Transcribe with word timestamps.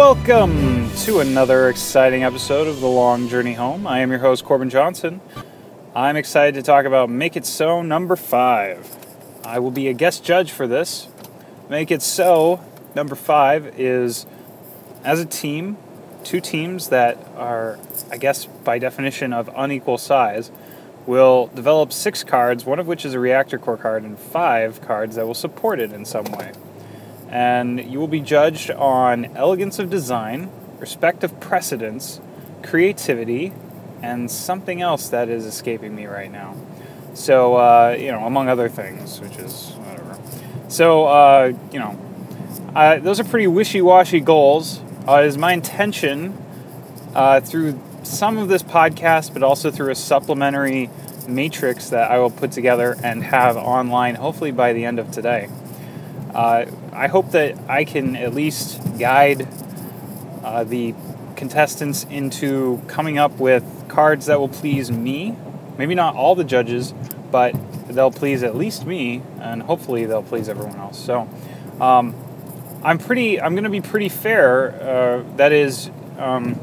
Welcome 0.00 0.90
to 1.00 1.20
another 1.20 1.68
exciting 1.68 2.24
episode 2.24 2.66
of 2.66 2.80
The 2.80 2.86
Long 2.86 3.28
Journey 3.28 3.52
Home. 3.52 3.86
I 3.86 3.98
am 3.98 4.08
your 4.08 4.20
host, 4.20 4.46
Corbin 4.46 4.70
Johnson. 4.70 5.20
I'm 5.94 6.16
excited 6.16 6.54
to 6.54 6.62
talk 6.62 6.86
about 6.86 7.10
Make 7.10 7.36
It 7.36 7.44
So 7.44 7.82
number 7.82 8.16
five. 8.16 8.96
I 9.44 9.58
will 9.58 9.70
be 9.70 9.88
a 9.88 9.92
guest 9.92 10.24
judge 10.24 10.52
for 10.52 10.66
this. 10.66 11.08
Make 11.68 11.90
It 11.90 12.00
So 12.00 12.64
number 12.94 13.14
five 13.14 13.78
is 13.78 14.24
as 15.04 15.20
a 15.20 15.26
team, 15.26 15.76
two 16.24 16.40
teams 16.40 16.88
that 16.88 17.18
are, 17.36 17.78
I 18.10 18.16
guess, 18.16 18.46
by 18.46 18.78
definition 18.78 19.34
of 19.34 19.50
unequal 19.54 19.98
size, 19.98 20.50
will 21.04 21.48
develop 21.48 21.92
six 21.92 22.24
cards, 22.24 22.64
one 22.64 22.78
of 22.78 22.86
which 22.86 23.04
is 23.04 23.12
a 23.12 23.20
reactor 23.20 23.58
core 23.58 23.76
card, 23.76 24.04
and 24.04 24.18
five 24.18 24.80
cards 24.80 25.16
that 25.16 25.26
will 25.26 25.34
support 25.34 25.78
it 25.78 25.92
in 25.92 26.06
some 26.06 26.24
way 26.24 26.52
and 27.30 27.80
you 27.90 27.98
will 27.98 28.08
be 28.08 28.20
judged 28.20 28.70
on 28.70 29.26
elegance 29.36 29.78
of 29.78 29.88
design, 29.88 30.50
respect 30.78 31.22
of 31.22 31.38
precedence, 31.40 32.20
creativity, 32.62 33.52
and 34.02 34.30
something 34.30 34.82
else 34.82 35.08
that 35.08 35.28
is 35.28 35.44
escaping 35.44 35.94
me 35.94 36.06
right 36.06 36.30
now. 36.30 36.56
So, 37.14 37.56
uh, 37.56 37.96
you 37.98 38.10
know, 38.10 38.24
among 38.24 38.48
other 38.48 38.68
things, 38.68 39.20
which 39.20 39.36
is 39.36 39.72
whatever. 39.76 40.18
So, 40.68 41.06
uh, 41.06 41.52
you 41.72 41.78
know, 41.78 41.98
uh, 42.74 42.98
those 42.98 43.20
are 43.20 43.24
pretty 43.24 43.46
wishy 43.46 43.80
washy 43.80 44.20
goals. 44.20 44.80
Uh, 45.06 45.22
it 45.22 45.26
is 45.26 45.38
my 45.38 45.52
intention 45.52 46.36
uh, 47.14 47.40
through 47.40 47.80
some 48.02 48.38
of 48.38 48.48
this 48.48 48.62
podcast, 48.62 49.32
but 49.32 49.42
also 49.42 49.70
through 49.70 49.90
a 49.90 49.94
supplementary 49.94 50.90
matrix 51.28 51.90
that 51.90 52.10
I 52.10 52.18
will 52.18 52.30
put 52.30 52.52
together 52.52 52.96
and 53.02 53.22
have 53.22 53.56
online 53.56 54.16
hopefully 54.16 54.50
by 54.50 54.72
the 54.72 54.84
end 54.84 54.98
of 54.98 55.10
today. 55.10 55.48
Uh, 56.34 56.66
I 57.00 57.08
hope 57.08 57.30
that 57.30 57.56
I 57.66 57.86
can 57.86 58.14
at 58.14 58.34
least 58.34 58.78
guide 58.98 59.48
uh, 60.44 60.64
the 60.64 60.94
contestants 61.34 62.04
into 62.10 62.82
coming 62.88 63.16
up 63.16 63.38
with 63.38 63.64
cards 63.88 64.26
that 64.26 64.38
will 64.38 64.50
please 64.50 64.92
me. 64.92 65.34
Maybe 65.78 65.94
not 65.94 66.14
all 66.14 66.34
the 66.34 66.44
judges, 66.44 66.92
but 67.30 67.54
they'll 67.88 68.10
please 68.10 68.42
at 68.42 68.54
least 68.54 68.84
me, 68.84 69.22
and 69.40 69.62
hopefully 69.62 70.04
they'll 70.04 70.22
please 70.22 70.46
everyone 70.46 70.76
else. 70.76 71.02
So, 71.02 71.26
um, 71.80 72.14
I'm 72.84 72.98
pretty. 72.98 73.40
I'm 73.40 73.54
going 73.54 73.64
to 73.64 73.70
be 73.70 73.80
pretty 73.80 74.10
fair. 74.10 74.74
Uh, 74.74 75.36
that 75.36 75.52
is, 75.52 75.90
um, 76.18 76.54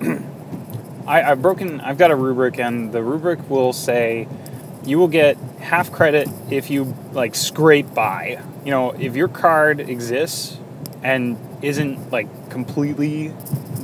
I, 1.06 1.22
I've 1.22 1.40
broken. 1.40 1.80
I've 1.80 1.96
got 1.96 2.10
a 2.10 2.16
rubric, 2.16 2.58
and 2.58 2.90
the 2.90 3.04
rubric 3.04 3.48
will 3.48 3.72
say 3.72 4.26
you 4.86 4.98
will 4.98 5.08
get 5.08 5.36
half 5.60 5.90
credit 5.90 6.28
if 6.48 6.70
you 6.70 6.94
like 7.12 7.34
scrape 7.34 7.92
by. 7.92 8.40
You 8.64 8.70
know, 8.70 8.92
if 8.92 9.16
your 9.16 9.28
card 9.28 9.80
exists 9.80 10.58
and 11.02 11.36
isn't 11.60 12.12
like 12.12 12.50
completely 12.50 13.34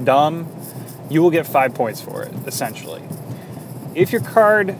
dumb, 0.05 0.49
you 1.11 1.21
will 1.21 1.31
get 1.31 1.47
five 1.47 1.75
points 1.75 2.01
for 2.01 2.23
it, 2.23 2.33
essentially. 2.47 3.03
If 3.95 4.13
your 4.13 4.23
card 4.23 4.77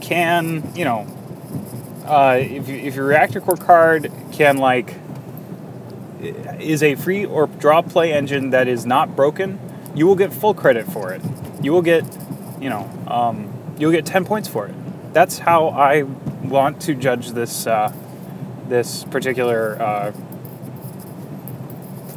can, 0.00 0.72
you 0.74 0.84
know, 0.84 1.06
uh, 2.06 2.38
if, 2.40 2.68
if 2.68 2.94
your 2.94 3.06
reactor 3.06 3.40
core 3.40 3.56
card 3.56 4.10
can 4.32 4.56
like 4.56 4.96
is 6.58 6.82
a 6.82 6.94
free 6.96 7.24
or 7.24 7.46
draw 7.46 7.82
play 7.82 8.12
engine 8.12 8.50
that 8.50 8.66
is 8.66 8.86
not 8.86 9.14
broken, 9.14 9.60
you 9.94 10.06
will 10.06 10.16
get 10.16 10.32
full 10.32 10.54
credit 10.54 10.86
for 10.86 11.12
it. 11.12 11.20
You 11.62 11.72
will 11.72 11.82
get, 11.82 12.04
you 12.60 12.70
know, 12.70 12.90
um, 13.06 13.52
you'll 13.78 13.92
get 13.92 14.06
10 14.06 14.24
points 14.24 14.48
for 14.48 14.66
it 14.66 14.74
that's 15.12 15.38
how 15.38 15.68
I 15.68 16.02
want 16.02 16.80
to 16.82 16.94
judge 16.94 17.30
this 17.30 17.66
uh, 17.66 17.92
this 18.68 19.04
particular 19.04 19.80
uh, 19.80 20.12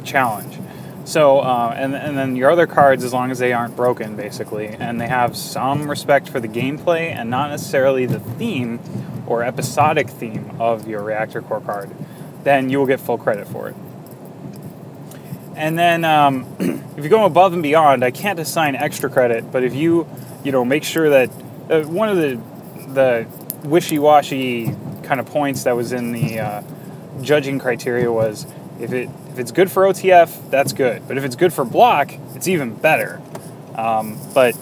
challenge. 0.04 0.58
So, 1.04 1.40
uh, 1.40 1.74
and, 1.76 1.94
and 1.94 2.16
then 2.16 2.36
your 2.36 2.50
other 2.50 2.66
cards, 2.66 3.02
as 3.02 3.12
long 3.12 3.30
as 3.30 3.38
they 3.38 3.52
aren't 3.52 3.74
broken, 3.74 4.14
basically, 4.14 4.68
and 4.68 5.00
they 5.00 5.08
have 5.08 5.36
some 5.36 5.90
respect 5.90 6.28
for 6.28 6.38
the 6.38 6.48
gameplay 6.48 7.12
and 7.12 7.28
not 7.28 7.50
necessarily 7.50 8.06
the 8.06 8.20
theme 8.20 8.78
or 9.26 9.42
episodic 9.42 10.08
theme 10.08 10.56
of 10.60 10.86
your 10.86 11.02
reactor 11.02 11.42
core 11.42 11.60
card, 11.60 11.90
then 12.44 12.70
you 12.70 12.78
will 12.78 12.86
get 12.86 13.00
full 13.00 13.18
credit 13.18 13.48
for 13.48 13.68
it. 13.68 13.76
And 15.56 15.76
then, 15.78 16.04
um, 16.04 16.46
if 16.96 17.02
you 17.02 17.10
go 17.10 17.24
above 17.24 17.52
and 17.52 17.62
beyond, 17.62 18.04
I 18.04 18.10
can't 18.10 18.38
assign 18.38 18.76
extra 18.76 19.10
credit, 19.10 19.50
but 19.50 19.64
if 19.64 19.74
you, 19.74 20.06
you 20.44 20.52
know, 20.52 20.64
make 20.64 20.84
sure 20.84 21.10
that 21.10 21.30
uh, 21.68 21.82
one 21.82 22.08
of 22.08 22.16
the 22.16 22.40
the 22.94 23.26
wishy-washy 23.64 24.74
kind 25.02 25.20
of 25.20 25.26
points 25.26 25.64
that 25.64 25.76
was 25.76 25.92
in 25.92 26.12
the 26.12 26.40
uh, 26.40 26.62
judging 27.20 27.58
criteria 27.58 28.10
was 28.10 28.46
if 28.80 28.92
it 28.92 29.08
if 29.30 29.38
it's 29.38 29.52
good 29.52 29.70
for 29.70 29.84
OTF, 29.84 30.50
that's 30.50 30.72
good. 30.72 31.06
But 31.08 31.16
if 31.16 31.24
it's 31.24 31.36
good 31.36 31.52
for 31.52 31.64
block, 31.64 32.12
it's 32.34 32.48
even 32.48 32.74
better. 32.74 33.20
Um, 33.74 34.18
but 34.34 34.54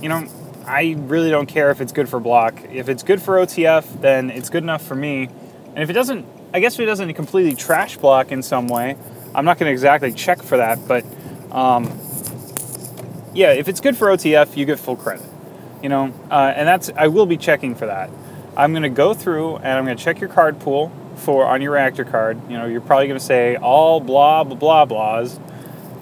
you 0.00 0.08
know, 0.08 0.26
I 0.66 0.94
really 0.98 1.30
don't 1.30 1.46
care 1.46 1.70
if 1.70 1.80
it's 1.80 1.92
good 1.92 2.08
for 2.08 2.20
block. 2.20 2.62
If 2.70 2.88
it's 2.88 3.02
good 3.02 3.20
for 3.20 3.36
OTF, 3.36 4.00
then 4.00 4.30
it's 4.30 4.48
good 4.48 4.62
enough 4.62 4.82
for 4.82 4.94
me. 4.94 5.28
And 5.74 5.78
if 5.78 5.90
it 5.90 5.94
doesn't, 5.94 6.26
I 6.52 6.60
guess 6.60 6.74
if 6.74 6.80
it 6.80 6.86
doesn't 6.86 7.12
completely 7.14 7.56
trash 7.56 7.96
block 7.96 8.30
in 8.30 8.42
some 8.42 8.68
way, 8.68 8.96
I'm 9.34 9.44
not 9.44 9.58
going 9.58 9.68
to 9.68 9.72
exactly 9.72 10.12
check 10.12 10.42
for 10.42 10.58
that. 10.58 10.86
But 10.86 11.04
um, 11.50 11.86
yeah, 13.34 13.52
if 13.52 13.68
it's 13.68 13.80
good 13.80 13.96
for 13.96 14.08
OTF, 14.08 14.56
you 14.56 14.66
get 14.66 14.78
full 14.78 14.96
credit 14.96 15.26
you 15.84 15.90
know, 15.90 16.14
uh, 16.30 16.50
and 16.56 16.66
that's 16.66 16.90
I 16.96 17.08
will 17.08 17.26
be 17.26 17.36
checking 17.36 17.74
for 17.74 17.84
that. 17.84 18.08
I'm 18.56 18.72
going 18.72 18.84
to 18.84 18.88
go 18.88 19.12
through 19.12 19.56
and 19.56 19.66
I'm 19.66 19.84
going 19.84 19.98
to 19.98 20.02
check 20.02 20.18
your 20.18 20.30
card 20.30 20.58
pool 20.58 20.90
for 21.16 21.44
on 21.44 21.60
your 21.60 21.72
reactor 21.72 22.04
card. 22.04 22.40
You 22.50 22.56
know, 22.56 22.64
you're 22.64 22.80
probably 22.80 23.06
going 23.06 23.20
to 23.20 23.24
say 23.24 23.56
all 23.56 24.00
blah 24.00 24.44
blah 24.44 24.56
blah 24.56 24.86
blahs 24.86 25.38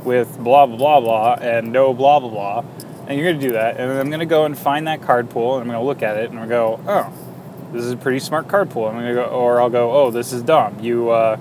with 0.04 0.38
blah 0.38 0.66
blah 0.66 0.76
blah 0.76 1.00
blah 1.00 1.32
and 1.40 1.72
no 1.72 1.92
blah 1.92 2.20
blah 2.20 2.30
blah, 2.30 2.64
and 3.08 3.18
you're 3.18 3.28
going 3.28 3.40
to 3.40 3.46
do 3.48 3.54
that. 3.54 3.76
And 3.76 3.90
then 3.90 3.98
I'm 3.98 4.06
going 4.06 4.20
to 4.20 4.26
go 4.26 4.44
and 4.44 4.56
find 4.56 4.86
that 4.86 5.02
card 5.02 5.30
pool 5.30 5.54
and 5.56 5.62
I'm 5.62 5.66
going 5.66 5.80
to 5.80 5.84
look 5.84 6.00
at 6.04 6.16
it 6.16 6.30
and 6.30 6.38
I'm 6.38 6.48
going 6.48 6.78
to 6.78 6.84
go, 6.86 6.90
oh, 6.92 7.72
this 7.72 7.84
is 7.84 7.90
a 7.90 7.96
pretty 7.96 8.20
smart 8.20 8.46
card 8.46 8.70
pool. 8.70 8.86
I'm 8.86 8.94
going 8.94 9.08
to 9.08 9.14
go, 9.14 9.24
or 9.24 9.60
I'll 9.60 9.68
go, 9.68 9.90
oh, 9.90 10.12
this 10.12 10.32
is 10.32 10.44
dumb. 10.44 10.78
You 10.78 11.10
uh, 11.10 11.40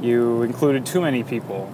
you 0.00 0.40
included 0.40 0.86
too 0.86 1.02
many 1.02 1.22
people. 1.22 1.70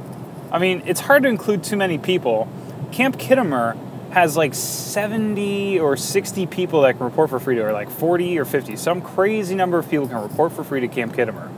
I 0.51 0.59
mean, 0.59 0.83
it's 0.87 1.03
hard 1.03 1.23
to 1.23 1.29
include 1.29 1.63
too 1.63 1.77
many 1.77 1.99
people. 1.99 2.49
Camp 2.91 3.17
Khitomer 3.17 3.79
has 4.11 4.37
like 4.37 4.55
70 4.55 5.79
or 5.79 5.97
60 5.97 6.47
people 6.47 6.83
that 6.83 6.97
can 6.97 7.05
report 7.05 7.31
for 7.31 7.39
free 7.39 7.57
to, 7.57 7.63
or 7.63 7.73
like 7.73 7.91
40 7.91 8.39
or 8.39 8.45
50. 8.45 8.77
Some 8.77 9.01
crazy 9.01 9.55
number 9.55 9.79
of 9.79 9.89
people 9.89 10.09
can 10.09 10.21
report 10.21 10.53
for 10.53 10.65
free 10.65 10.81
to 10.81 10.89
Camp 10.89 11.15
Khitomer. 11.15 11.51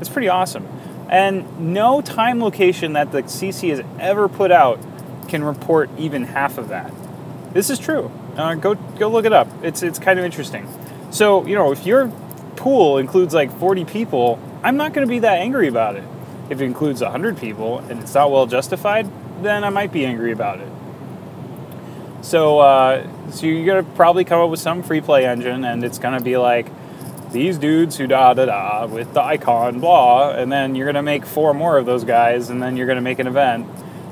It's 0.00 0.08
pretty 0.08 0.28
awesome. 0.28 0.66
And 1.08 1.72
no 1.72 2.00
time 2.00 2.40
location 2.40 2.92
that 2.92 3.12
the 3.12 3.22
CC 3.22 3.70
has 3.70 3.82
ever 3.98 4.28
put 4.28 4.52
out 4.52 4.78
can 5.28 5.42
report 5.42 5.90
even 5.98 6.24
half 6.24 6.58
of 6.58 6.68
that. 6.68 6.92
This 7.52 7.70
is 7.70 7.78
true. 7.78 8.10
Uh, 8.36 8.54
go 8.54 8.74
go 8.74 9.08
look 9.08 9.24
it 9.24 9.32
up. 9.32 9.48
It's 9.62 9.82
it's 9.82 9.98
kind 9.98 10.18
of 10.18 10.24
interesting. 10.24 10.68
So 11.10 11.46
you 11.46 11.54
know 11.54 11.72
if 11.72 11.84
your 11.84 12.08
pool 12.56 12.98
includes 12.98 13.34
like 13.34 13.56
40 13.58 13.84
people, 13.84 14.38
I'm 14.62 14.76
not 14.76 14.92
going 14.92 15.06
to 15.06 15.10
be 15.10 15.20
that 15.20 15.38
angry 15.38 15.68
about 15.68 15.96
it. 15.96 16.04
If 16.50 16.60
it 16.60 16.64
includes 16.64 17.00
100 17.00 17.38
people 17.38 17.78
and 17.78 18.00
it's 18.00 18.14
not 18.14 18.30
well 18.30 18.46
justified, 18.46 19.10
then 19.42 19.64
I 19.64 19.70
might 19.70 19.92
be 19.92 20.04
angry 20.04 20.32
about 20.32 20.60
it. 20.60 20.68
So, 22.20 22.58
uh, 22.58 23.30
so 23.30 23.46
you're 23.46 23.66
gonna 23.66 23.94
probably 23.94 24.24
come 24.24 24.40
up 24.40 24.50
with 24.50 24.60
some 24.60 24.82
free 24.82 25.00
play 25.00 25.24
engine, 25.24 25.64
and 25.64 25.84
it's 25.84 25.98
gonna 25.98 26.20
be 26.20 26.36
like 26.36 26.66
these 27.32 27.58
dudes 27.58 27.96
who 27.96 28.06
da 28.06 28.34
da 28.34 28.46
da 28.46 28.86
with 28.86 29.12
the 29.14 29.22
icon 29.22 29.80
blah, 29.80 30.30
and 30.30 30.50
then 30.50 30.74
you're 30.74 30.86
gonna 30.86 31.02
make 31.02 31.24
four 31.24 31.54
more 31.54 31.78
of 31.78 31.86
those 31.86 32.04
guys, 32.04 32.50
and 32.50 32.62
then 32.62 32.76
you're 32.76 32.86
gonna 32.86 33.00
make 33.00 33.18
an 33.18 33.26
event, 33.26 33.66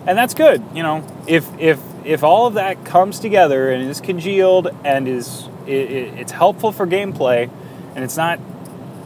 and 0.07 0.17
that's 0.17 0.35
good. 0.35 0.63
You 0.75 0.83
know, 0.83 1.05
if 1.27 1.47
if 1.59 1.81
if 2.05 2.23
all 2.23 2.47
of 2.47 2.55
that 2.55 2.85
comes 2.85 3.19
together 3.19 3.71
and 3.71 3.89
is 3.89 4.01
congealed 4.01 4.69
and 4.85 5.09
is 5.09 5.49
it, 5.67 5.91
it, 5.91 6.19
it's 6.21 6.33
helpful 6.33 6.73
for 6.73 6.87
gameplay, 6.87 7.51
and 7.95 8.05
it's 8.05 8.17
not 8.17 8.39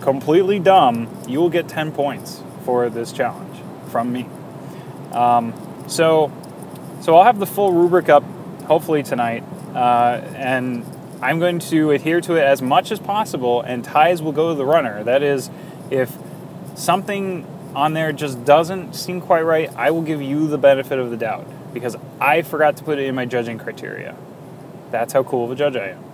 completely 0.03 0.59
dumb, 0.59 1.09
you 1.27 1.41
will 1.41 1.51
get 1.51 1.69
ten 1.69 1.91
points 1.93 2.43
for 2.65 2.91
this 2.91 3.13
challenge 3.13 3.59
from 3.89 4.13
me. 4.13 4.27
Um, 5.13 5.55
so, 5.89 6.31
so 7.01 7.17
I'll 7.17 7.25
have 7.25 7.39
the 7.39 7.47
full 7.47 7.73
rubric 7.73 8.09
up 8.09 8.23
hopefully 8.71 9.03
tonight. 9.03 9.43
Uh, 9.75 10.23
and 10.37 10.87
I'm 11.21 11.41
going 11.41 11.59
to 11.59 11.91
adhere 11.91 12.21
to 12.21 12.37
it 12.37 12.45
as 12.45 12.63
much 12.63 12.93
as 12.93 13.01
possible, 13.01 13.63
and 13.63 13.83
ties 13.83 14.23
will 14.23 14.31
go 14.31 14.51
to 14.51 14.55
the 14.55 14.65
runner. 14.65 15.03
That 15.03 15.25
is, 15.25 15.51
if 15.91 16.17
something 16.77 17.45
on 17.75 17.95
there 17.95 18.13
just 18.13 18.45
doesn't 18.45 18.95
seem 18.95 19.21
quite 19.21 19.43
right, 19.43 19.75
I 19.75 19.91
will 19.91 20.03
give 20.03 20.23
you 20.23 20.47
the 20.47 20.57
benefit 20.57 21.01
of 21.01 21.11
the 21.11 21.17
doubt 21.17 21.49
because 21.75 21.97
I 22.21 22.43
forgot 22.43 22.77
to 22.77 22.85
put 22.85 23.01
it 23.01 23.07
in 23.09 23.17
my 23.17 23.27
judging 23.27 23.59
criteria. 23.59 24.17
That's 24.93 25.15
how 25.15 25.25
cool 25.25 25.47
of 25.47 25.51
a 25.51 25.57
judge 25.57 25.75
I 25.75 25.89
am. 25.89 26.05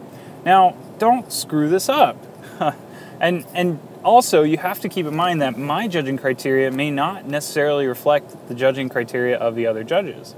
Now, 0.46 0.78
don't 0.96 1.30
screw 1.30 1.68
this 1.68 1.90
up. 1.90 2.16
and 3.20 3.44
and 3.52 3.78
also, 4.02 4.44
you 4.44 4.56
have 4.56 4.80
to 4.80 4.88
keep 4.88 5.04
in 5.04 5.14
mind 5.14 5.42
that 5.42 5.58
my 5.58 5.88
judging 5.88 6.16
criteria 6.16 6.70
may 6.70 6.90
not 6.90 7.26
necessarily 7.26 7.86
reflect 7.86 8.48
the 8.48 8.54
judging 8.54 8.88
criteria 8.88 9.36
of 9.36 9.56
the 9.56 9.66
other 9.66 9.84
judges 9.84 10.34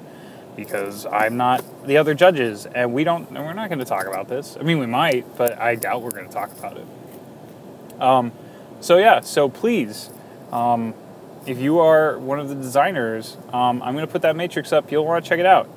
because 0.59 1.07
I'm 1.07 1.37
not 1.37 1.65
the 1.87 1.99
other 1.99 2.15
judges, 2.15 2.67
and 2.67 2.93
we 2.93 3.05
don't. 3.05 3.29
And 3.29 3.39
we're 3.39 3.53
not 3.53 3.69
going 3.69 3.79
to 3.79 3.85
talk 3.85 4.09
about 4.09 4.29
this. 4.29 4.57
I 4.59 4.65
mean, 4.65 4.81
we 4.81 4.87
might, 4.87 5.37
but 5.39 5.57
I 5.57 5.77
doubt 5.77 6.03
we're 6.03 6.11
going 6.11 6.27
to 6.27 6.35
talk 6.35 6.51
about 6.51 6.77
it. 6.77 8.03
Um, 8.03 8.33
so 8.81 8.99
yeah, 8.99 9.21
so 9.21 9.49
please, 9.49 10.11
um, 10.51 10.95
if 11.47 11.59
you 11.59 11.79
are 11.79 12.19
one 12.19 12.41
of 12.41 12.49
the 12.49 12.57
designers, 12.57 13.37
um, 13.53 13.81
I'm 13.83 13.95
going 13.95 14.05
to 14.05 14.11
put 14.11 14.23
that 14.23 14.35
matrix 14.35 14.73
up. 14.73 14.91
You'll 14.91 15.07
want 15.07 15.25
to 15.25 15.29
check 15.29 15.39
it 15.39 15.47
out. 15.47 15.71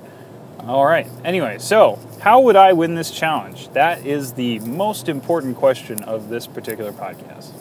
All 0.61 0.85
right. 0.85 1.07
Anyway, 1.23 1.59
so 1.59 1.99
how 2.21 2.41
would 2.41 2.55
I 2.55 2.73
win 2.73 2.95
this 2.95 3.11
challenge? 3.11 3.69
That 3.73 4.03
is 4.03 4.33
the 4.33 4.57
most 4.59 5.07
important 5.09 5.57
question 5.57 6.03
of 6.03 6.29
this 6.29 6.47
particular 6.47 6.91
podcast. 6.91 7.51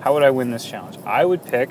How 0.00 0.14
would 0.14 0.24
I 0.24 0.30
win 0.30 0.50
this 0.50 0.64
challenge? 0.64 0.98
I 1.06 1.24
would 1.24 1.44
pick. 1.44 1.70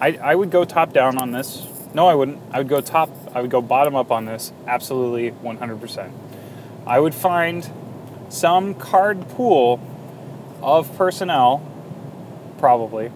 I, 0.00 0.16
I 0.16 0.36
would 0.36 0.52
go 0.52 0.64
top 0.64 0.92
down 0.92 1.18
on 1.18 1.32
this. 1.32 1.66
No, 1.98 2.06
I 2.06 2.14
wouldn't. 2.14 2.40
I 2.52 2.58
would 2.58 2.68
go 2.68 2.80
top. 2.80 3.10
I 3.34 3.40
would 3.40 3.50
go 3.50 3.60
bottom 3.60 3.96
up 3.96 4.12
on 4.12 4.24
this. 4.24 4.52
Absolutely, 4.68 5.32
100%. 5.32 6.12
I 6.86 7.00
would 7.00 7.12
find 7.12 7.68
some 8.28 8.76
card 8.76 9.28
pool 9.30 9.80
of 10.62 10.96
personnel, 10.96 11.60
probably, 12.58 13.10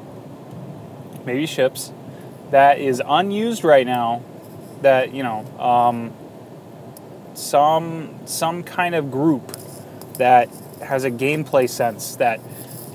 maybe 1.25 1.47
ships, 1.47 1.93
that 2.51 2.81
is 2.81 3.01
unused 3.07 3.63
right 3.63 3.87
now. 3.87 4.21
That 4.81 5.15
you 5.15 5.23
know, 5.23 5.47
um, 5.61 6.13
some 7.35 8.19
some 8.25 8.65
kind 8.65 8.97
of 8.97 9.13
group 9.13 9.57
that 10.15 10.49
has 10.81 11.05
a 11.05 11.11
gameplay 11.13 11.71
sense 11.71 12.17
that 12.17 12.41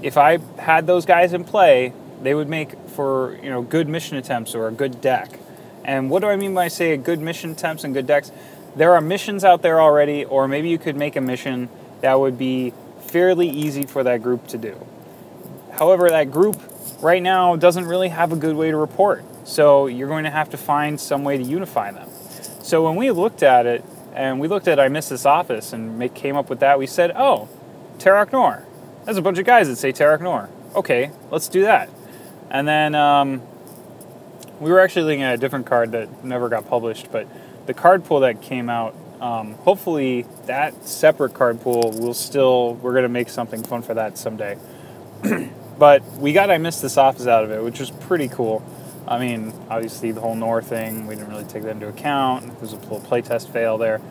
if 0.04 0.18
I 0.18 0.40
had 0.60 0.86
those 0.86 1.06
guys 1.06 1.32
in 1.32 1.46
play, 1.46 1.94
they 2.22 2.36
would 2.36 2.50
make 2.50 2.78
for 2.90 3.40
you 3.42 3.50
know 3.50 3.62
good 3.62 3.88
mission 3.88 4.18
attempts 4.18 4.54
or 4.54 4.68
a 4.68 4.72
good 4.74 5.00
deck. 5.00 5.40
And 5.88 6.10
what 6.10 6.20
do 6.22 6.28
I 6.28 6.36
mean 6.36 6.54
by 6.54 6.68
say 6.68 6.92
a 6.92 6.98
good 6.98 7.20
mission 7.20 7.52
attempts 7.52 7.86
and 7.86 7.94
good 7.94 8.06
decks? 8.06 8.32
There 8.76 8.94
are 8.94 9.02
missions 9.02 9.44
out 9.44 9.62
there 9.62 9.82
already, 9.82 10.26
or 10.26 10.48
maybe 10.48 10.70
you 10.70 10.78
could 10.78 10.98
make 10.98 11.16
a 11.16 11.22
mission 11.22 11.70
that 12.02 12.20
would 12.20 12.38
be 12.38 12.74
fairly 13.08 13.50
easy 13.50 13.84
for 13.84 14.04
that 14.04 14.22
group 14.22 14.46
to 14.48 14.58
do. 14.58 14.86
However, 15.72 16.10
that 16.10 16.30
group 16.30 16.62
right 17.02 17.24
now 17.24 17.56
doesn't 17.56 17.86
really 17.86 18.10
have 18.10 18.32
a 18.32 18.36
good 18.36 18.56
way 18.56 18.70
to 18.70 18.78
report. 18.78 19.24
So 19.48 19.88
you're 19.88 20.10
going 20.10 20.26
to 20.26 20.30
have 20.30 20.50
to 20.50 20.58
find 20.58 21.00
some 21.00 21.24
way 21.24 21.38
to 21.38 21.44
unify 21.44 21.92
them. 21.92 22.10
So 22.62 22.84
when 22.84 22.96
we 22.98 23.10
looked 23.12 23.42
at 23.42 23.66
it, 23.66 23.84
and 24.14 24.40
we 24.40 24.48
looked 24.48 24.68
at 24.68 24.80
I 24.80 24.90
Miss 24.90 25.10
This 25.10 25.26
Office 25.26 25.74
and 25.74 25.98
make, 25.98 26.14
came 26.14 26.36
up 26.36 26.50
with 26.50 26.60
that, 26.60 26.80
we 26.80 26.88
said, 26.88 27.14
oh, 27.16 27.48
Terok 28.00 28.34
Nor. 28.34 28.66
There's 29.06 29.18
a 29.18 29.22
bunch 29.22 29.38
of 29.38 29.46
guys 29.46 29.68
that 29.68 29.78
say 29.78 29.94
Terok 29.94 30.22
Nor. 30.22 30.50
Okay, 30.76 31.12
let's 31.32 31.48
do 31.48 31.62
that. 31.62 31.90
And 32.50 32.68
then 32.68 32.94
um, 32.96 33.42
we 34.60 34.72
were 34.72 34.80
actually 34.80 35.04
looking 35.04 35.24
at 35.24 35.36
a 35.36 35.38
different 35.38 35.66
card 35.66 35.92
that 35.92 36.24
never 36.24 36.50
got 36.50 36.68
published, 36.68 37.12
but 37.12 37.28
the 37.68 37.74
card 37.74 38.06
pool 38.06 38.22
that 38.22 38.42
came 38.42 38.70
out, 38.70 38.96
um, 39.22 39.54
hopefully 39.56 40.26
that 40.46 40.88
separate 40.88 41.34
card 41.34 41.62
pool 41.62 41.92
will 41.92 42.14
still, 42.14 42.76
we're 42.76 42.94
going 42.94 43.04
to 43.04 43.10
make 43.10 43.30
something 43.30 43.64
fun 43.64 43.82
for 43.82 43.94
that 43.94 44.18
someday. 44.18 44.58
but 45.80 46.04
we 46.14 46.34
got 46.34 46.50
I 46.50 46.58
Miss 46.58 46.82
This 46.82 46.98
Office 46.98 47.28
out 47.28 47.44
of 47.44 47.52
it, 47.52 47.64
which 47.64 47.80
was 47.80 47.92
pretty 47.92 48.28
cool. 48.28 48.64
I 49.08 49.20
mean, 49.20 49.54
obviously 49.70 50.12
the 50.12 50.22
whole 50.22 50.36
Nor 50.36 50.62
thing, 50.62 51.08
we 51.08 51.16
didn't 51.16 51.30
really 51.30 51.46
take 51.46 51.64
that 51.64 51.72
into 51.72 51.88
account. 51.88 52.46
There 52.46 52.60
was 52.60 52.74
a 52.74 52.78
little 52.78 53.00
playtest 53.00 53.50
fail 53.50 53.78
there. 53.78 54.02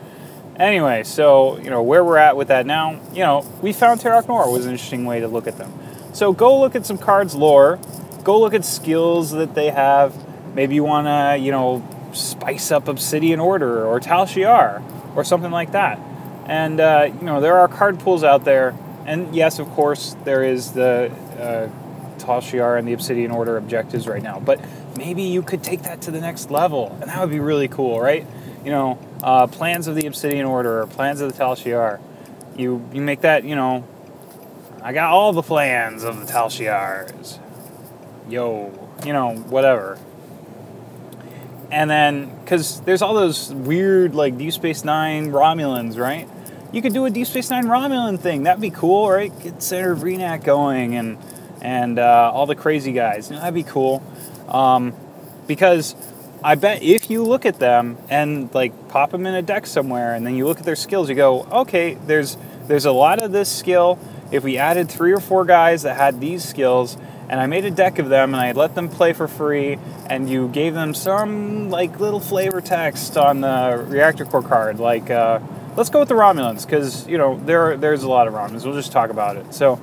Anyway, 0.55 1.03
so, 1.03 1.57
you 1.59 1.69
know, 1.69 1.83
where 1.83 2.03
we're 2.03 2.17
at 2.17 2.35
with 2.35 2.47
that 2.47 2.65
now, 2.65 2.99
you 3.13 3.19
know, 3.19 3.45
we 3.61 3.73
found 3.73 3.99
Terok 3.99 4.27
Nor 4.27 4.51
was 4.51 4.65
an 4.65 4.71
interesting 4.71 5.05
way 5.05 5.19
to 5.19 5.27
look 5.27 5.45
at 5.45 5.57
them. 5.57 5.71
So 6.13 6.33
go 6.33 6.59
look 6.59 6.75
at 6.75 6.85
some 6.85 6.97
cards 6.97 7.35
lore, 7.35 7.79
go 8.23 8.39
look 8.39 8.55
at 8.55 8.65
skills 8.65 9.31
that 9.31 9.53
they 9.53 9.69
have. 9.69 10.15
Maybe 10.57 10.73
you 10.73 10.83
want 10.83 11.05
to, 11.05 11.37
you 11.37 11.51
know, 11.51 11.87
spice 12.13 12.71
up 12.71 12.87
Obsidian 12.87 13.39
Order 13.39 13.85
or 13.85 13.99
Tal 13.99 14.25
Shiar 14.25 14.81
or 15.15 15.23
something 15.23 15.51
like 15.51 15.73
that. 15.73 15.99
And, 16.47 16.79
uh, 16.79 17.11
you 17.13 17.21
know, 17.21 17.39
there 17.41 17.59
are 17.59 17.67
card 17.67 17.99
pools 17.99 18.23
out 18.23 18.43
there. 18.43 18.75
And 19.05 19.35
yes, 19.35 19.59
of 19.59 19.69
course, 19.69 20.15
there 20.23 20.43
is 20.43 20.71
the 20.71 21.11
uh, 21.39 21.69
Tal 22.17 22.41
Shiar 22.41 22.79
and 22.79 22.87
the 22.87 22.93
Obsidian 22.93 23.29
Order 23.29 23.55
objectives 23.55 24.07
right 24.07 24.23
now. 24.23 24.39
But 24.39 24.59
maybe 24.97 25.21
you 25.21 25.43
could 25.43 25.63
take 25.63 25.83
that 25.83 26.01
to 26.01 26.11
the 26.11 26.21
next 26.21 26.49
level, 26.49 26.97
and 27.01 27.11
that 27.11 27.19
would 27.19 27.29
be 27.29 27.39
really 27.39 27.67
cool, 27.67 28.01
right? 28.01 28.25
You 28.65 28.71
know, 28.71 28.99
uh, 29.21 29.45
plans 29.45 29.85
of 29.85 29.93
the 29.93 30.07
Obsidian 30.07 30.47
Order 30.47 30.81
or 30.81 30.87
plans 30.87 31.21
of 31.21 31.31
the 31.31 31.37
Tal 31.37 31.55
Shiar. 31.55 31.99
You 32.55 32.83
you 32.91 33.01
make 33.03 33.21
that, 33.21 33.43
you 33.43 33.55
know. 33.55 33.85
I 34.81 34.91
got 34.91 35.11
all 35.11 35.33
the 35.33 35.43
plans 35.43 36.03
of 36.03 36.19
the 36.19 36.25
Tal 36.25 36.49
Shiars. 36.49 37.37
Yo, 38.27 38.73
you 39.05 39.13
know, 39.13 39.35
whatever. 39.35 39.99
And 41.69 41.89
then, 41.89 42.31
because 42.39 42.81
there's 42.81 43.01
all 43.01 43.13
those 43.13 43.53
weird, 43.53 44.15
like, 44.15 44.37
Deep 44.37 44.53
Space 44.53 44.83
Nine 44.85 45.31
Romulans, 45.31 45.97
right? 45.97 46.27
You 46.71 46.81
could 46.81 46.93
do 46.93 47.05
a 47.05 47.09
Deep 47.09 47.27
Space 47.27 47.49
Nine 47.49 47.65
Romulan 47.65 48.19
thing. 48.19 48.43
That'd 48.43 48.61
be 48.61 48.69
cool, 48.69 49.09
right? 49.09 49.31
Get 49.41 49.63
Senator 49.63 49.95
Vreenak 49.95 50.43
going 50.43 50.95
and 50.95 51.17
and 51.61 51.97
uh, 51.97 52.31
all 52.33 52.45
the 52.45 52.55
crazy 52.55 52.91
guys. 52.91 53.29
You 53.29 53.35
know, 53.35 53.41
that'd 53.41 53.53
be 53.53 53.63
cool. 53.63 54.03
Um, 54.47 54.93
because 55.47 55.95
I 56.43 56.55
bet 56.55 56.83
if 56.83 57.09
you 57.09 57.23
look 57.23 57.45
at 57.45 57.59
them 57.59 57.97
and 58.09 58.53
like 58.53 58.89
pop 58.89 59.11
them 59.11 59.25
in 59.25 59.33
a 59.33 59.41
deck 59.41 59.65
somewhere, 59.65 60.13
and 60.13 60.25
then 60.25 60.35
you 60.35 60.45
look 60.45 60.59
at 60.59 60.65
their 60.65 60.75
skills, 60.75 61.09
you 61.09 61.15
go, 61.15 61.43
okay, 61.45 61.95
there's 62.05 62.37
there's 62.67 62.85
a 62.85 62.91
lot 62.91 63.21
of 63.21 63.31
this 63.31 63.49
skill. 63.49 63.97
If 64.29 64.43
we 64.43 64.57
added 64.57 64.89
three 64.89 65.13
or 65.13 65.21
four 65.21 65.45
guys 65.45 65.83
that 65.83 65.95
had 65.95 66.19
these 66.19 66.43
skills, 66.43 66.97
and 67.29 67.39
I 67.39 67.47
made 67.47 67.65
a 67.65 67.71
deck 67.71 67.99
of 67.99 68.09
them, 68.09 68.33
and 68.33 68.41
I 68.41 68.51
let 68.53 68.75
them 68.75 68.89
play 68.89 69.13
for 69.13 69.27
free, 69.27 69.77
and 70.07 70.29
you 70.29 70.47
gave 70.49 70.73
them 70.73 70.93
some 70.93 71.69
like 71.69 71.99
little 71.99 72.19
flavor 72.19 72.61
text 72.61 73.17
on 73.17 73.41
the 73.41 73.85
reactor 73.87 74.25
core 74.25 74.43
card, 74.43 74.79
like 74.79 75.09
uh, 75.09 75.39
let's 75.75 75.89
go 75.89 75.99
with 75.99 76.09
the 76.09 76.15
Romulans, 76.15 76.65
because 76.65 77.07
you 77.07 77.17
know 77.17 77.39
there 77.45 77.77
there's 77.77 78.03
a 78.03 78.09
lot 78.09 78.27
of 78.27 78.33
Romulans. 78.33 78.65
We'll 78.65 78.75
just 78.75 78.91
talk 78.91 79.09
about 79.09 79.37
it. 79.37 79.53
So 79.53 79.79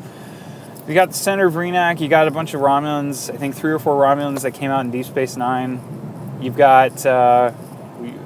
you 0.87 0.93
got 0.93 1.09
the 1.09 1.15
Senator 1.15 1.51
Vreenak, 1.51 2.01
you 2.01 2.09
got 2.09 2.29
a 2.29 2.31
bunch 2.31 2.53
of 2.53 2.61
Romulans, 2.61 3.33
I 3.33 3.39
think 3.39 3.55
three 3.55 3.73
or 3.73 3.79
four 3.79 3.97
Romulans 4.03 4.43
that 4.43 4.53
came 4.53 4.71
out 4.71 4.85
in 4.85 4.91
Deep 4.91 5.07
Space 5.07 5.35
Nine. 5.37 5.81
You've 6.43 6.57
got, 6.57 7.07
uh, 7.07 7.53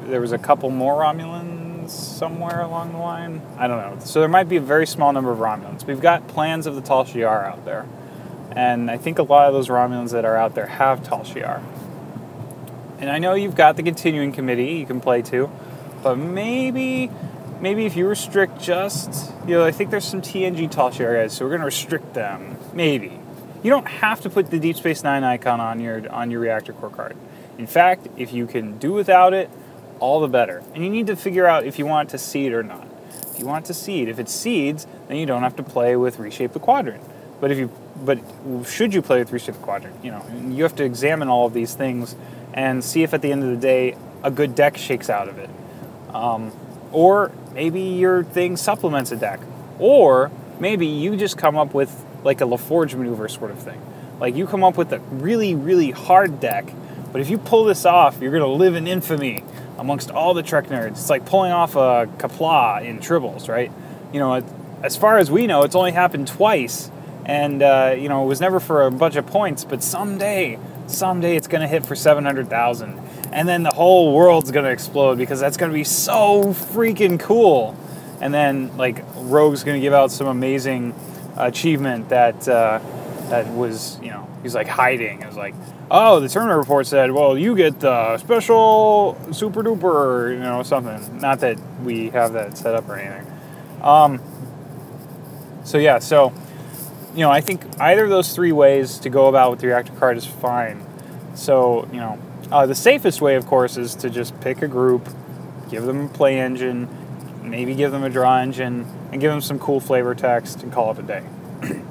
there 0.07 0.21
was 0.21 0.33
a 0.33 0.39
couple 0.39 0.71
more 0.71 1.01
Romulans 1.01 1.91
somewhere 1.91 2.61
along 2.63 2.93
the 2.93 2.99
line. 2.99 3.43
I 3.57 3.69
don't 3.69 3.79
know. 3.79 4.05
So 4.05 4.19
there 4.19 4.29
might 4.29 4.49
be 4.49 4.57
a 4.57 4.61
very 4.61 4.89
small 4.89 5.13
number 5.13 5.31
of 5.31 5.39
Romulans. 5.39 5.87
We've 5.87 6.01
got 6.01 6.27
plans 6.27 6.67
of 6.67 6.75
the 6.75 6.81
Tal 6.81 7.05
Shiar 7.05 7.47
out 7.47 7.65
there. 7.65 7.87
And 8.53 8.91
I 8.91 8.97
think 8.97 9.19
a 9.19 9.23
lot 9.23 9.49
of 9.49 9.55
those 9.55 9.69
Romulans 9.69 10.13
that 10.13 10.25
are 10.25 10.37
out 10.37 10.55
there 10.55 10.67
have 10.67 11.03
Tal 11.03 11.21
Shiar. 11.21 11.63
And 12.99 13.11
I 13.11 13.19
know 13.19 13.35
you've 13.35 13.55
got 13.55 13.77
the 13.77 13.83
continuing 13.83 14.33
committee 14.33 14.73
you 14.73 14.87
can 14.87 15.01
play 15.01 15.23
too, 15.23 15.51
but 16.03 16.17
maybe 16.17 17.11
maybe 17.61 17.87
if 17.87 17.97
you 17.97 18.07
restrict 18.07 18.61
just, 18.61 19.33
you 19.47 19.55
know, 19.55 19.65
I 19.65 19.71
think 19.71 19.91
there's 19.91 20.05
some 20.05 20.23
TNG 20.23 20.71
Tal 20.71 20.91
Shiar 20.91 21.23
guys, 21.23 21.33
so 21.33 21.45
we're 21.45 21.51
going 21.51 21.61
to 21.61 21.67
restrict 21.67 22.15
them. 22.15 22.57
Maybe. 22.73 23.21
You 23.63 23.71
don't 23.71 23.89
have 23.89 24.21
to 24.23 24.31
put 24.31 24.51
the 24.51 24.59
Deep 24.59 24.77
Space 24.77 25.03
Nine 25.03 25.25
icon 25.25 25.61
on 25.61 25.81
your 25.81 26.11
on 26.13 26.31
your 26.31 26.41
reactor 26.41 26.73
core 26.73 26.91
card. 26.91 27.17
In 27.59 27.67
fact, 27.67 28.07
if 28.17 28.33
you 28.33 28.47
can 28.47 28.79
do 28.79 28.93
without 28.93 29.35
it, 29.35 29.51
all 29.99 30.21
the 30.21 30.29
better. 30.29 30.63
And 30.75 30.85
you 30.85 30.91
need 30.91 31.09
to 31.09 31.17
figure 31.17 31.47
out 31.47 31.65
if 31.65 31.79
you 31.79 31.87
want 31.87 32.11
to 32.11 32.19
seed 32.19 32.53
or 32.53 32.63
not. 32.63 32.87
If 33.33 33.41
you 33.41 33.47
want 33.47 33.67
to 33.67 33.75
seed, 33.75 34.09
if 34.09 34.19
it 34.19 34.29
seeds, 34.29 34.87
then 35.09 35.17
you 35.17 35.27
don't 35.27 35.43
have 35.43 35.57
to 35.57 35.63
play 35.63 35.97
with 35.97 36.19
reshape 36.19 36.53
the 36.53 36.61
quadrant. 36.61 37.03
But 37.41 37.51
if 37.51 37.59
you 37.59 37.73
but 38.05 38.19
should 38.65 38.95
you 38.95 39.03
play 39.03 39.21
a 39.21 39.25
three 39.25 39.39
step 39.39 39.57
quadrant? 39.63 40.05
You 40.05 40.13
know, 40.13 40.25
you 40.49 40.63
have 40.63 40.77
to 40.77 40.85
examine 40.85 41.29
all 41.29 41.47
of 41.47 41.53
these 41.53 41.75
things 41.75 42.15
and 42.55 42.83
see 42.83 43.03
if 43.03 43.15
at 43.15 43.23
the 43.23 43.33
end 43.33 43.43
of 43.43 43.51
the 43.51 43.57
day 43.57 43.97
a 44.23 44.31
good 44.31 44.55
deck 44.55 44.77
shakes 44.77 45.11
out 45.11 45.29
of 45.29 45.39
it. 45.39 45.51
Um, 46.15 46.53
or 46.93 47.31
maybe 47.53 47.81
your 47.81 48.25
thing 48.25 48.57
supplements 48.57 49.13
a 49.13 49.17
deck. 49.17 49.41
Or 49.79 50.31
maybe 50.59 50.87
you 50.87 51.17
just 51.17 51.37
come 51.37 51.57
up 51.57 51.75
with 51.75 52.05
like 52.25 52.41
a 52.41 52.45
LaForge 52.45 52.95
maneuver 52.95 53.29
sort 53.29 53.51
of 53.51 53.59
thing. 53.59 53.81
Like 54.21 54.35
you 54.35 54.47
come 54.47 54.65
up 54.65 54.77
with 54.77 54.93
a 54.93 54.99
really, 54.99 55.55
really 55.55 55.91
hard 55.91 56.41
deck, 56.41 56.73
but 57.13 57.21
if 57.21 57.31
you 57.31 57.39
pull 57.39 57.65
this 57.65 57.85
off, 57.85 58.21
you're 58.21 58.33
going 58.33 58.43
to 58.43 58.49
live 58.49 58.75
in 58.75 58.87
infamy 58.87 59.45
amongst 59.79 60.11
all 60.11 60.35
the 60.35 60.43
Trek 60.43 60.67
nerds. 60.67 60.91
It's 60.91 61.11
like 61.11 61.25
pulling 61.25 61.53
off 61.53 61.77
a 61.77 62.09
Qapla' 62.19 62.85
in 62.85 62.99
Tribbles, 62.99 63.49
right? 63.49 63.71
You 64.13 64.19
know, 64.19 64.43
as 64.83 64.97
far 64.97 65.19
as 65.19 65.31
we 65.31 65.47
know, 65.47 65.63
it's 65.63 65.77
only 65.77 65.93
happened 65.93 66.27
twice, 66.27 66.91
and 67.29 67.63
uh, 67.63 67.95
you 67.97 68.09
know, 68.09 68.25
it 68.25 68.27
was 68.27 68.41
never 68.41 68.59
for 68.59 68.85
a 68.87 68.91
bunch 68.91 69.15
of 69.15 69.27
points. 69.27 69.65
But 69.65 69.85
someday, 69.85 70.59
someday, 70.89 71.37
it's 71.37 71.47
going 71.47 71.61
to 71.61 71.69
hit 71.69 71.87
for 71.87 71.95
seven 71.95 72.25
hundred 72.25 72.51
thousand 72.51 72.99
and 73.33 73.49
then 73.49 73.63
the 73.63 73.71
whole 73.71 74.15
world's 74.15 74.51
gonna 74.51 74.71
explode 74.71 75.19
because 75.19 75.41
that's 75.41 75.57
gonna 75.57 75.73
be 75.73 75.85
so 75.85 76.45
freaking 76.53 77.21
cool. 77.21 77.77
And 78.21 78.33
then 78.33 78.77
like 78.77 79.05
Rogue's 79.17 79.65
gonna 79.65 79.81
give 79.81 79.93
out 79.93 80.11
some 80.11 80.27
amazing 80.27 80.95
achievement 81.37 82.09
that 82.09 82.49
uh, 82.49 82.81
that 83.29 83.47
was 83.49 83.99
you 84.03 84.11
know 84.11 84.29
he's 84.43 84.55
like 84.55 84.69
hiding. 84.69 85.23
It 85.23 85.27
was 85.27 85.37
like 85.37 85.55
oh 85.91 86.21
the 86.21 86.29
tournament 86.29 86.59
report 86.59 86.87
said 86.87 87.13
well 87.13 87.37
you 87.37 87.57
get 87.57 87.81
the 87.81 88.19
special 88.19 89.19
super 89.33 89.63
duper 89.63 90.33
you 90.33 90.41
know 90.41 90.63
something. 90.63 91.21
Not 91.21 91.41
that 91.41 91.59
we 91.83 92.11
have 92.11 92.33
that 92.33 92.57
set 92.57 92.75
up 92.75 92.89
or 92.89 92.97
anything. 92.97 93.33
Um, 93.83 94.21
so 95.65 95.79
yeah 95.79 95.99
so 95.99 96.33
you 97.15 97.21
know 97.21 97.31
I 97.31 97.41
think 97.41 97.65
either 97.81 98.05
of 98.05 98.11
those 98.11 98.35
three 98.35 98.53
ways 98.53 98.99
to 99.01 99.11
go 99.11 99.27
about 99.27 99.51
with 99.51 99.61
the 99.61 99.69
reactor 99.69 99.93
card 99.95 100.17
is 100.17 100.27
fine. 100.27 100.85
So 101.35 101.89
you 101.93 102.01
know 102.01 102.19
uh, 102.51 102.67
the 102.67 102.75
safest 102.75 103.21
way, 103.21 103.35
of 103.35 103.47
course, 103.47 103.77
is 103.77 103.95
to 103.97 104.11
just 104.11 104.39
pick 104.41 104.63
a 104.63 104.69
group, 104.69 105.09
give 105.71 105.85
them 105.85 106.07
a 106.07 106.09
play 106.09 106.39
engine, 106.39 106.89
maybe 107.43 107.75
give 107.75 107.93
them 107.93 108.05
a 108.05 108.11
draw 108.11 108.39
engine, 108.39 108.87
and 109.13 109.21
give 109.21 109.31
them 109.31 109.41
some 109.41 109.59
cool 109.59 109.81
flavor 109.81 110.15
text 110.15 110.63
and 110.63 110.73
call 110.73 110.93
it 110.93 110.99
a 110.99 111.03
day. 111.03 111.25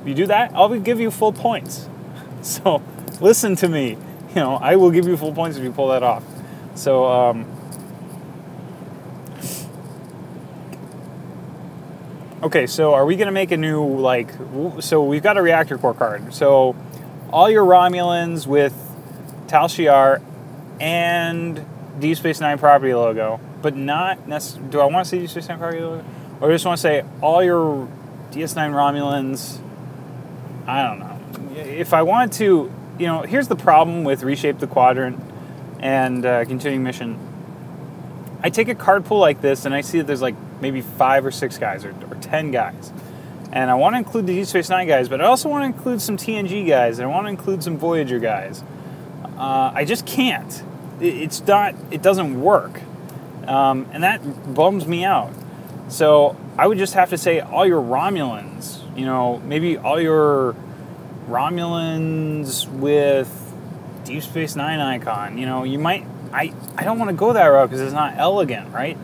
If 0.00 0.06
you 0.06 0.14
do 0.14 0.26
that, 0.26 0.52
I'll 0.54 0.78
give 0.78 1.00
you 1.00 1.10
full 1.10 1.32
points. 1.32 1.88
So 2.40 2.80
listen 3.20 3.56
to 3.56 3.68
me. 3.68 3.98
You 4.30 4.34
know, 4.36 4.54
I 4.54 4.76
will 4.76 4.92
give 4.92 5.08
you 5.08 5.16
full 5.16 5.34
points 5.34 5.58
if 5.58 5.64
you 5.64 5.72
pull 5.72 5.88
that 5.88 6.04
off. 6.04 6.22
So, 6.76 7.04
um, 7.04 7.44
okay, 12.48 12.66
so 12.66 12.94
are 12.94 13.04
we 13.04 13.14
going 13.16 13.26
to 13.26 13.32
make 13.32 13.50
a 13.50 13.58
new, 13.58 13.86
like, 13.86 14.30
so 14.80 15.04
we've 15.04 15.22
got 15.22 15.36
a 15.36 15.42
reactor 15.42 15.76
core 15.76 15.92
card. 15.92 16.32
So 16.32 16.74
all 17.30 17.50
your 17.50 17.62
Romulans 17.62 18.46
with 18.46 18.74
Tal 19.48 19.68
Shiar 19.68 20.22
and 20.80 21.62
Deep 21.98 22.16
Space 22.16 22.40
Nine 22.40 22.58
property 22.58 22.94
logo, 22.94 23.38
but 23.60 23.76
not 23.76 24.26
necessarily, 24.26 24.70
do 24.70 24.80
I 24.80 24.86
want 24.86 25.04
to 25.04 25.10
say 25.10 25.18
Deep 25.18 25.28
Space 25.28 25.46
Nine 25.50 25.58
property 25.58 25.82
logo? 25.82 26.02
Or 26.40 26.48
I 26.48 26.54
just 26.54 26.64
want 26.64 26.78
to 26.78 26.82
say 26.82 27.04
all 27.20 27.44
your 27.44 27.86
DS9 28.30 28.72
Romulans, 28.72 29.60
I 30.66 30.82
don't 30.84 31.00
know. 31.00 31.60
If 31.60 31.92
I 31.92 32.00
want 32.00 32.32
to, 32.34 32.72
you 32.98 33.06
know, 33.06 33.22
here's 33.22 33.48
the 33.48 33.56
problem 33.56 34.04
with 34.04 34.22
Reshape 34.22 34.58
the 34.58 34.66
Quadrant 34.66 35.20
and 35.80 36.24
uh, 36.24 36.46
Continuing 36.46 36.82
Mission. 36.82 37.18
I 38.42 38.48
take 38.48 38.68
a 38.68 38.74
card 38.74 39.04
pool 39.04 39.18
like 39.18 39.42
this 39.42 39.66
and 39.66 39.74
I 39.74 39.82
see 39.82 39.98
that 39.98 40.06
there's 40.06 40.22
like 40.22 40.36
maybe 40.60 40.80
five 40.80 41.24
or 41.24 41.30
six 41.30 41.58
guys 41.58 41.84
or, 41.84 41.90
or 42.10 42.16
ten 42.20 42.50
guys. 42.50 42.92
And 43.50 43.70
I 43.70 43.74
want 43.74 43.94
to 43.94 43.98
include 43.98 44.26
the 44.26 44.34
Deep 44.34 44.46
Space 44.46 44.68
Nine 44.68 44.86
guys, 44.86 45.08
but 45.08 45.20
I 45.20 45.24
also 45.24 45.48
want 45.48 45.62
to 45.62 45.66
include 45.66 46.02
some 46.02 46.16
TNG 46.16 46.66
guys 46.66 46.98
and 46.98 47.08
I 47.08 47.10
want 47.10 47.26
to 47.26 47.30
include 47.30 47.62
some 47.62 47.78
Voyager 47.78 48.18
guys. 48.18 48.62
Uh, 49.38 49.70
I 49.72 49.84
just 49.84 50.04
can't. 50.04 50.62
It's 51.00 51.46
not. 51.46 51.74
It 51.90 52.02
doesn't 52.02 52.40
work, 52.40 52.80
um, 53.46 53.86
and 53.92 54.02
that 54.02 54.54
bums 54.54 54.86
me 54.86 55.04
out. 55.04 55.32
So 55.88 56.36
I 56.58 56.66
would 56.66 56.76
just 56.76 56.94
have 56.94 57.10
to 57.10 57.18
say 57.18 57.38
all 57.38 57.64
your 57.64 57.80
Romulans. 57.80 58.80
You 58.98 59.06
know, 59.06 59.38
maybe 59.38 59.78
all 59.78 60.00
your 60.00 60.56
Romulans 61.28 62.68
with 62.68 63.54
Deep 64.04 64.24
Space 64.24 64.56
Nine 64.56 64.80
icon. 64.80 65.38
You 65.38 65.46
know, 65.46 65.62
you 65.62 65.78
might. 65.78 66.04
I 66.32 66.52
I 66.76 66.82
don't 66.82 66.98
want 66.98 67.10
to 67.10 67.16
go 67.16 67.32
that 67.32 67.46
route 67.46 67.70
because 67.70 67.80
it's 67.80 67.92
not 67.92 68.14
elegant, 68.18 68.72
right? 68.72 68.98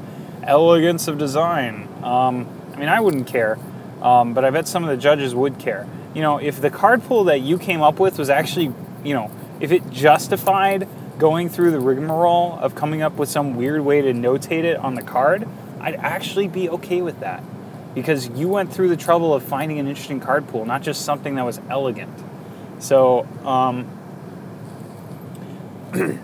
Elegance 0.46 1.08
of 1.08 1.18
design. 1.18 1.88
Um, 2.02 2.48
I 2.74 2.76
mean, 2.76 2.88
I 2.88 3.00
wouldn't 3.00 3.26
care, 3.26 3.58
um, 4.02 4.34
but 4.34 4.44
I 4.44 4.50
bet 4.50 4.68
some 4.68 4.84
of 4.84 4.90
the 4.90 4.96
judges 4.96 5.34
would 5.34 5.58
care. 5.58 5.86
You 6.14 6.22
know, 6.22 6.38
if 6.38 6.60
the 6.60 6.70
card 6.70 7.02
pool 7.02 7.24
that 7.24 7.40
you 7.40 7.58
came 7.58 7.82
up 7.82 7.98
with 7.98 8.18
was 8.18 8.30
actually, 8.30 8.72
you 9.04 9.14
know, 9.14 9.30
if 9.60 9.72
it 9.72 9.90
justified 9.90 10.88
going 11.18 11.48
through 11.48 11.70
the 11.70 11.80
rigmarole 11.80 12.58
of 12.60 12.74
coming 12.74 13.02
up 13.02 13.14
with 13.14 13.28
some 13.28 13.56
weird 13.56 13.80
way 13.80 14.02
to 14.02 14.12
notate 14.12 14.64
it 14.64 14.76
on 14.76 14.94
the 14.94 15.02
card, 15.02 15.48
I'd 15.80 15.94
actually 15.94 16.48
be 16.48 16.68
okay 16.70 17.02
with 17.02 17.20
that. 17.20 17.42
Because 17.94 18.28
you 18.30 18.48
went 18.48 18.72
through 18.72 18.88
the 18.88 18.96
trouble 18.96 19.32
of 19.34 19.42
finding 19.44 19.78
an 19.78 19.86
interesting 19.86 20.18
card 20.18 20.48
pool, 20.48 20.64
not 20.64 20.82
just 20.82 21.04
something 21.04 21.36
that 21.36 21.44
was 21.44 21.60
elegant. 21.70 22.12
So, 22.80 23.26
um, 23.44 23.86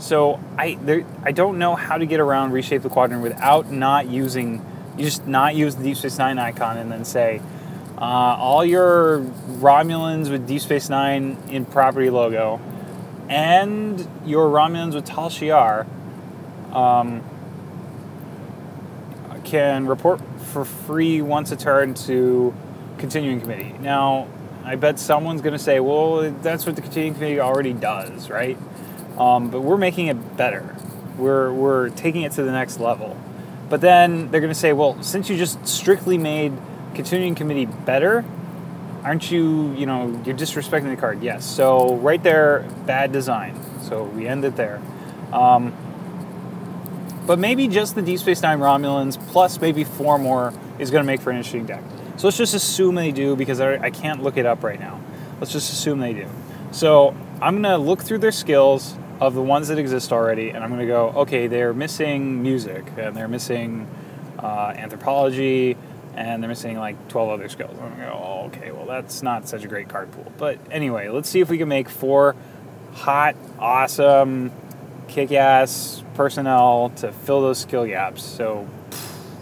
so 0.00 0.40
I 0.58 0.74
there, 0.74 1.04
I 1.22 1.32
don't 1.32 1.58
know 1.58 1.76
how 1.76 1.98
to 1.98 2.06
get 2.06 2.20
around 2.20 2.52
reshape 2.52 2.82
the 2.82 2.88
quadrant 2.88 3.22
without 3.22 3.70
not 3.70 4.08
using 4.08 4.64
you 4.96 5.04
just 5.04 5.26
not 5.26 5.54
use 5.54 5.76
the 5.76 5.84
Deep 5.84 5.96
Space 5.96 6.18
Nine 6.18 6.38
icon 6.38 6.76
and 6.76 6.90
then 6.90 7.04
say 7.04 7.40
uh, 7.98 8.00
all 8.00 8.64
your 8.64 9.20
Romulans 9.20 10.30
with 10.30 10.46
Deep 10.46 10.62
Space 10.62 10.88
Nine 10.88 11.36
in 11.48 11.64
property 11.64 12.10
logo 12.10 12.60
and 13.28 14.08
your 14.24 14.48
Romulans 14.48 14.94
with 14.94 15.04
Tal 15.04 15.28
Shiar 15.28 15.86
um, 16.74 17.22
can 19.44 19.86
report 19.86 20.20
for 20.52 20.64
free 20.64 21.22
once 21.22 21.52
a 21.52 21.56
turn 21.56 21.94
to 21.94 22.54
continuing 22.98 23.40
committee. 23.40 23.74
Now, 23.80 24.28
I 24.64 24.76
bet 24.76 24.98
someone's 24.98 25.40
going 25.40 25.52
to 25.52 25.58
say, 25.58 25.80
well, 25.80 26.30
that's 26.42 26.66
what 26.66 26.76
the 26.76 26.82
continuing 26.82 27.14
committee 27.14 27.40
already 27.40 27.72
does, 27.72 28.28
right? 28.28 28.58
Um, 29.20 29.50
but 29.50 29.60
we're 29.60 29.76
making 29.76 30.06
it 30.06 30.36
better. 30.38 30.74
We're, 31.18 31.52
we're 31.52 31.90
taking 31.90 32.22
it 32.22 32.32
to 32.32 32.42
the 32.42 32.52
next 32.52 32.80
level. 32.80 33.18
But 33.68 33.82
then 33.82 34.30
they're 34.30 34.40
going 34.40 34.52
to 34.52 34.58
say, 34.58 34.72
well, 34.72 35.00
since 35.02 35.28
you 35.28 35.36
just 35.36 35.66
strictly 35.68 36.16
made 36.16 36.54
continuing 36.94 37.34
committee 37.34 37.66
better, 37.66 38.24
aren't 39.04 39.30
you, 39.30 39.72
you 39.74 39.84
know, 39.84 40.08
you're 40.24 40.34
disrespecting 40.36 40.88
the 40.88 40.96
card? 40.96 41.22
Yes. 41.22 41.44
So 41.44 41.96
right 41.96 42.22
there, 42.22 42.66
bad 42.86 43.12
design. 43.12 43.60
So 43.82 44.04
we 44.04 44.26
end 44.26 44.44
it 44.46 44.56
there. 44.56 44.80
Um, 45.34 45.74
but 47.26 47.38
maybe 47.38 47.68
just 47.68 47.94
the 47.94 48.02
Deep 48.02 48.20
Space 48.20 48.40
Nine 48.40 48.58
Romulans 48.58 49.20
plus 49.28 49.60
maybe 49.60 49.84
four 49.84 50.18
more 50.18 50.54
is 50.78 50.90
going 50.90 51.04
to 51.04 51.06
make 51.06 51.20
for 51.20 51.30
an 51.30 51.36
interesting 51.36 51.66
deck. 51.66 51.82
So 52.16 52.26
let's 52.26 52.38
just 52.38 52.54
assume 52.54 52.94
they 52.94 53.12
do 53.12 53.36
because 53.36 53.60
I, 53.60 53.74
I 53.74 53.90
can't 53.90 54.22
look 54.22 54.38
it 54.38 54.46
up 54.46 54.64
right 54.64 54.80
now. 54.80 54.98
Let's 55.38 55.52
just 55.52 55.70
assume 55.72 56.00
they 56.00 56.14
do. 56.14 56.26
So 56.72 57.14
I'm 57.42 57.62
going 57.62 57.64
to 57.64 57.76
look 57.76 58.02
through 58.02 58.18
their 58.18 58.32
skills 58.32 58.96
of 59.20 59.34
the 59.34 59.42
ones 59.42 59.68
that 59.68 59.78
exist 59.78 60.12
already, 60.12 60.50
and 60.50 60.64
I'm 60.64 60.70
going 60.70 60.80
to 60.80 60.86
go, 60.86 61.10
okay, 61.10 61.46
they're 61.46 61.74
missing 61.74 62.42
music, 62.42 62.86
and 62.96 63.16
they're 63.16 63.28
missing 63.28 63.86
uh, 64.38 64.72
anthropology, 64.74 65.76
and 66.14 66.42
they're 66.42 66.48
missing 66.48 66.78
like 66.78 67.08
12 67.08 67.30
other 67.30 67.48
skills. 67.48 67.72
I'm 67.72 67.88
going 67.88 68.00
to 68.00 68.06
go, 68.06 68.12
oh, 68.12 68.46
okay, 68.46 68.72
well, 68.72 68.86
that's 68.86 69.22
not 69.22 69.46
such 69.46 69.64
a 69.64 69.68
great 69.68 69.88
card 69.88 70.10
pool. 70.12 70.32
But 70.38 70.58
anyway, 70.70 71.08
let's 71.08 71.28
see 71.28 71.40
if 71.40 71.50
we 71.50 71.58
can 71.58 71.68
make 71.68 71.88
four 71.88 72.34
hot, 72.92 73.36
awesome, 73.58 74.52
kick 75.08 75.32
ass 75.32 76.02
personnel 76.14 76.90
to 76.96 77.12
fill 77.12 77.42
those 77.42 77.58
skill 77.58 77.86
gaps. 77.86 78.22
So 78.22 78.68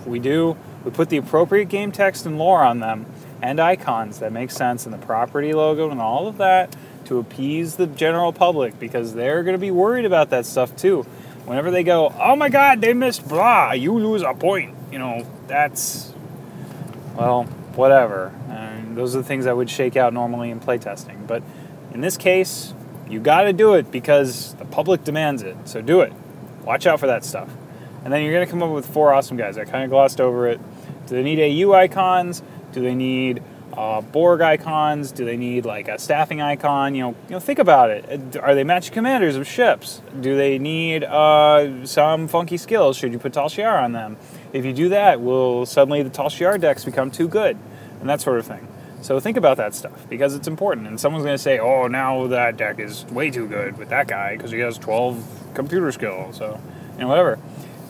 we 0.06 0.18
do. 0.18 0.56
We 0.84 0.90
put 0.90 1.08
the 1.08 1.16
appropriate 1.18 1.68
game 1.68 1.92
text 1.92 2.26
and 2.26 2.38
lore 2.38 2.62
on 2.62 2.80
them 2.80 3.06
and 3.42 3.60
icons 3.60 4.18
that 4.18 4.32
make 4.32 4.50
sense 4.50 4.84
and 4.84 4.92
the 4.92 4.98
property 4.98 5.52
logo 5.52 5.90
and 5.90 6.00
all 6.00 6.26
of 6.26 6.38
that 6.38 6.74
to 7.08 7.18
appease 7.18 7.76
the 7.76 7.86
general 7.86 8.32
public 8.32 8.78
because 8.78 9.14
they're 9.14 9.42
going 9.42 9.54
to 9.54 9.60
be 9.60 9.70
worried 9.70 10.04
about 10.04 10.30
that 10.30 10.46
stuff 10.46 10.76
too. 10.76 11.02
Whenever 11.44 11.70
they 11.70 11.82
go, 11.82 12.14
oh 12.20 12.36
my 12.36 12.50
god, 12.50 12.80
they 12.82 12.92
missed 12.92 13.26
blah, 13.26 13.72
you 13.72 13.94
lose 13.94 14.22
a 14.22 14.34
point. 14.34 14.74
You 14.92 14.98
know, 14.98 15.26
that's 15.46 16.12
well, 17.16 17.44
whatever. 17.74 18.34
And 18.48 18.96
those 18.96 19.14
are 19.16 19.18
the 19.18 19.24
things 19.24 19.46
I 19.46 19.52
would 19.52 19.70
shake 19.70 19.96
out 19.96 20.12
normally 20.12 20.50
in 20.50 20.60
playtesting. 20.60 21.26
But 21.26 21.42
in 21.94 22.02
this 22.02 22.18
case, 22.18 22.74
you 23.08 23.20
got 23.20 23.44
to 23.44 23.54
do 23.54 23.74
it 23.74 23.90
because 23.90 24.54
the 24.54 24.66
public 24.66 25.04
demands 25.04 25.42
it. 25.42 25.56
So 25.64 25.80
do 25.80 26.02
it. 26.02 26.12
Watch 26.64 26.86
out 26.86 27.00
for 27.00 27.06
that 27.06 27.24
stuff. 27.24 27.48
And 28.04 28.12
then 28.12 28.22
you're 28.22 28.32
going 28.32 28.46
to 28.46 28.50
come 28.50 28.62
up 28.62 28.70
with 28.70 28.86
four 28.86 29.14
awesome 29.14 29.38
guys. 29.38 29.56
I 29.56 29.64
kind 29.64 29.84
of 29.84 29.90
glossed 29.90 30.20
over 30.20 30.46
it. 30.46 30.60
Do 31.06 31.14
they 31.14 31.22
need 31.22 31.40
AU 31.40 31.72
icons? 31.72 32.42
Do 32.72 32.82
they 32.82 32.94
need 32.94 33.42
uh, 33.78 34.00
Borg 34.00 34.40
icons? 34.40 35.12
Do 35.12 35.24
they 35.24 35.36
need 35.36 35.64
like 35.64 35.86
a 35.86 36.00
staffing 36.00 36.40
icon? 36.40 36.96
You 36.96 37.02
know, 37.02 37.08
you 37.28 37.30
know, 37.30 37.40
think 37.40 37.60
about 37.60 37.90
it. 37.90 38.36
Are 38.36 38.54
they 38.56 38.64
match 38.64 38.90
commanders 38.90 39.36
of 39.36 39.46
ships? 39.46 40.02
Do 40.20 40.36
they 40.36 40.58
need 40.58 41.04
uh, 41.04 41.86
some 41.86 42.26
funky 42.26 42.56
skills? 42.56 42.96
Should 42.96 43.12
you 43.12 43.20
put 43.20 43.32
Tal 43.32 43.48
Shiar 43.48 43.80
on 43.80 43.92
them? 43.92 44.16
If 44.52 44.64
you 44.64 44.72
do 44.72 44.88
that, 44.88 45.20
will 45.20 45.64
suddenly 45.64 46.02
the 46.02 46.10
Tal 46.10 46.28
Shiar 46.28 46.60
decks 46.60 46.84
become 46.84 47.12
too 47.12 47.28
good? 47.28 47.56
And 48.00 48.08
that 48.08 48.20
sort 48.20 48.40
of 48.40 48.46
thing. 48.46 48.66
So 49.00 49.20
think 49.20 49.36
about 49.36 49.58
that 49.58 49.76
stuff 49.76 50.08
because 50.08 50.34
it's 50.34 50.48
important. 50.48 50.88
And 50.88 50.98
someone's 50.98 51.24
going 51.24 51.36
to 51.36 51.42
say, 51.42 51.60
"Oh, 51.60 51.86
now 51.86 52.26
that 52.26 52.56
deck 52.56 52.80
is 52.80 53.04
way 53.06 53.30
too 53.30 53.46
good 53.46 53.78
with 53.78 53.90
that 53.90 54.08
guy 54.08 54.36
because 54.36 54.50
he 54.50 54.58
has 54.58 54.76
12 54.76 55.52
computer 55.54 55.92
skill." 55.92 56.32
So, 56.32 56.60
you 56.94 57.02
know, 57.02 57.08
whatever. 57.08 57.38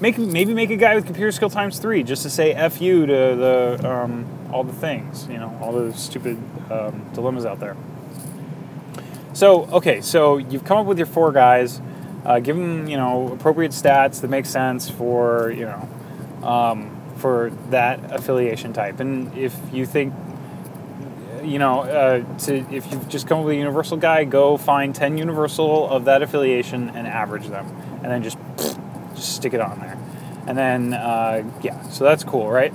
Make 0.01 0.19
maybe 0.19 0.55
make 0.55 0.71
a 0.71 0.77
guy 0.77 0.95
with 0.95 1.07
computer 1.07 1.33
skill 1.33 1.51
times 1.51 1.79
three 1.79 2.03
just 2.05 2.23
to 2.23 2.31
say 2.31 2.53
"f 2.53 2.81
you" 2.81 3.07
to 3.07 3.13
the 3.13 3.91
um, 3.91 4.27
all 4.53 4.63
the 4.63 4.73
things, 4.73 5.27
you 5.29 5.39
know, 5.39 5.59
all 5.61 5.73
the 5.73 5.93
stupid 5.93 6.37
um, 6.71 7.05
dilemmas 7.15 7.45
out 7.45 7.59
there. 7.59 7.77
So 9.33 9.65
okay, 9.67 10.01
so 10.01 10.37
you've 10.37 10.65
come 10.65 10.79
up 10.79 10.87
with 10.87 10.99
your 10.99 11.07
four 11.07 11.33
guys. 11.33 11.81
Uh, 12.25 12.39
give 12.41 12.57
them 12.57 12.89
you 12.89 12.97
know 12.97 13.33
appropriate 13.33 13.73
stats 13.73 14.21
that 14.21 14.29
make 14.29 14.47
sense 14.47 14.89
for 14.89 15.51
you 15.51 15.65
know 15.65 15.89
um, 16.43 16.99
for 17.17 17.51
that 17.71 18.13
affiliation 18.13 18.73
type. 18.73 19.01
And 19.01 19.37
if 19.37 19.55
you 19.73 19.87
think, 19.87 20.15
you 21.43 21.59
know, 21.59 21.81
uh, 21.81 22.39
to, 22.39 22.57
if 22.75 22.91
you've 22.91 23.09
just 23.09 23.27
come 23.27 23.41
up 23.41 23.45
with 23.45 23.55
a 23.55 23.59
universal 23.59 23.97
guy, 23.97 24.25
go 24.25 24.57
find 24.57 24.95
10 24.95 25.19
universal 25.19 25.89
of 25.89 26.05
that 26.07 26.23
affiliation 26.23 26.91
and 26.91 27.07
average 27.07 27.49
them. 27.49 27.67
And 28.03 28.11
then 28.11 28.23
just 28.23 28.39
stick 29.39 29.55
it 29.55 29.61
on 29.61 29.81
there. 29.81 29.99
And 30.47 30.57
then, 30.57 30.95
uh, 30.95 31.45
yeah, 31.63 31.83
so 31.89 32.05
that's 32.05 32.25
cool, 32.25 32.51
right? 32.51 32.73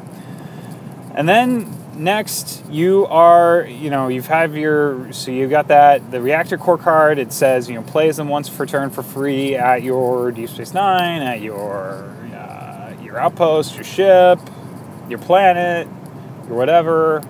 And 1.16 1.28
then 1.30 1.80
next 1.96 2.64
you 2.72 3.06
are 3.06 3.68
you 3.68 3.92
know 3.92 4.08
you've 4.08 4.26
had 4.26 4.52
your 4.56 5.14
so 5.14 5.30
you've 5.30 5.52
got 5.52 5.68
that 5.68 6.10
the 6.10 6.20
reactor 6.20 6.58
core 6.58 6.76
card 6.76 7.20
it 7.20 7.32
says 7.32 7.70
you 7.70 7.76
know 7.76 7.84
plays 7.84 8.18
them 8.18 8.28
once 8.28 8.50
per 8.50 8.66
turn 8.66 8.90
for 8.90 9.04
free 9.04 9.56
at 9.56 9.84
your 9.84 10.32
deep 10.32 10.50
space 10.50 10.74
nine 10.74 11.22
at 11.22 11.40
your 11.40 12.14
your 13.14 13.22
outpost, 13.22 13.76
your 13.76 13.84
ship, 13.84 14.40
your 15.08 15.20
planet, 15.20 15.88
your 16.48 16.58
whatever, 16.58 17.22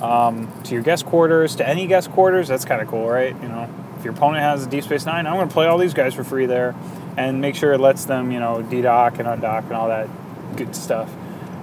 um, 0.00 0.48
to 0.62 0.74
your 0.74 0.82
guest 0.82 1.04
quarters, 1.04 1.56
to 1.56 1.68
any 1.68 1.88
guest 1.88 2.10
quarters. 2.12 2.46
That's 2.46 2.64
kind 2.64 2.80
of 2.80 2.86
cool, 2.86 3.08
right? 3.08 3.34
You 3.42 3.48
know, 3.48 3.68
your 4.04 4.12
opponent 4.12 4.42
has 4.42 4.66
a 4.66 4.68
Deep 4.68 4.84
Space 4.84 5.06
Nine, 5.06 5.26
I'm 5.26 5.34
going 5.34 5.48
to 5.48 5.52
play 5.52 5.66
all 5.66 5.78
these 5.78 5.94
guys 5.94 6.14
for 6.14 6.24
free 6.24 6.46
there, 6.46 6.74
and 7.16 7.40
make 7.40 7.56
sure 7.56 7.72
it 7.72 7.80
lets 7.80 8.04
them, 8.04 8.30
you 8.30 8.40
know, 8.40 8.62
dedock 8.62 9.18
and 9.18 9.26
undock 9.26 9.64
and 9.64 9.72
all 9.72 9.88
that 9.88 10.08
good 10.56 10.76
stuff. 10.76 11.10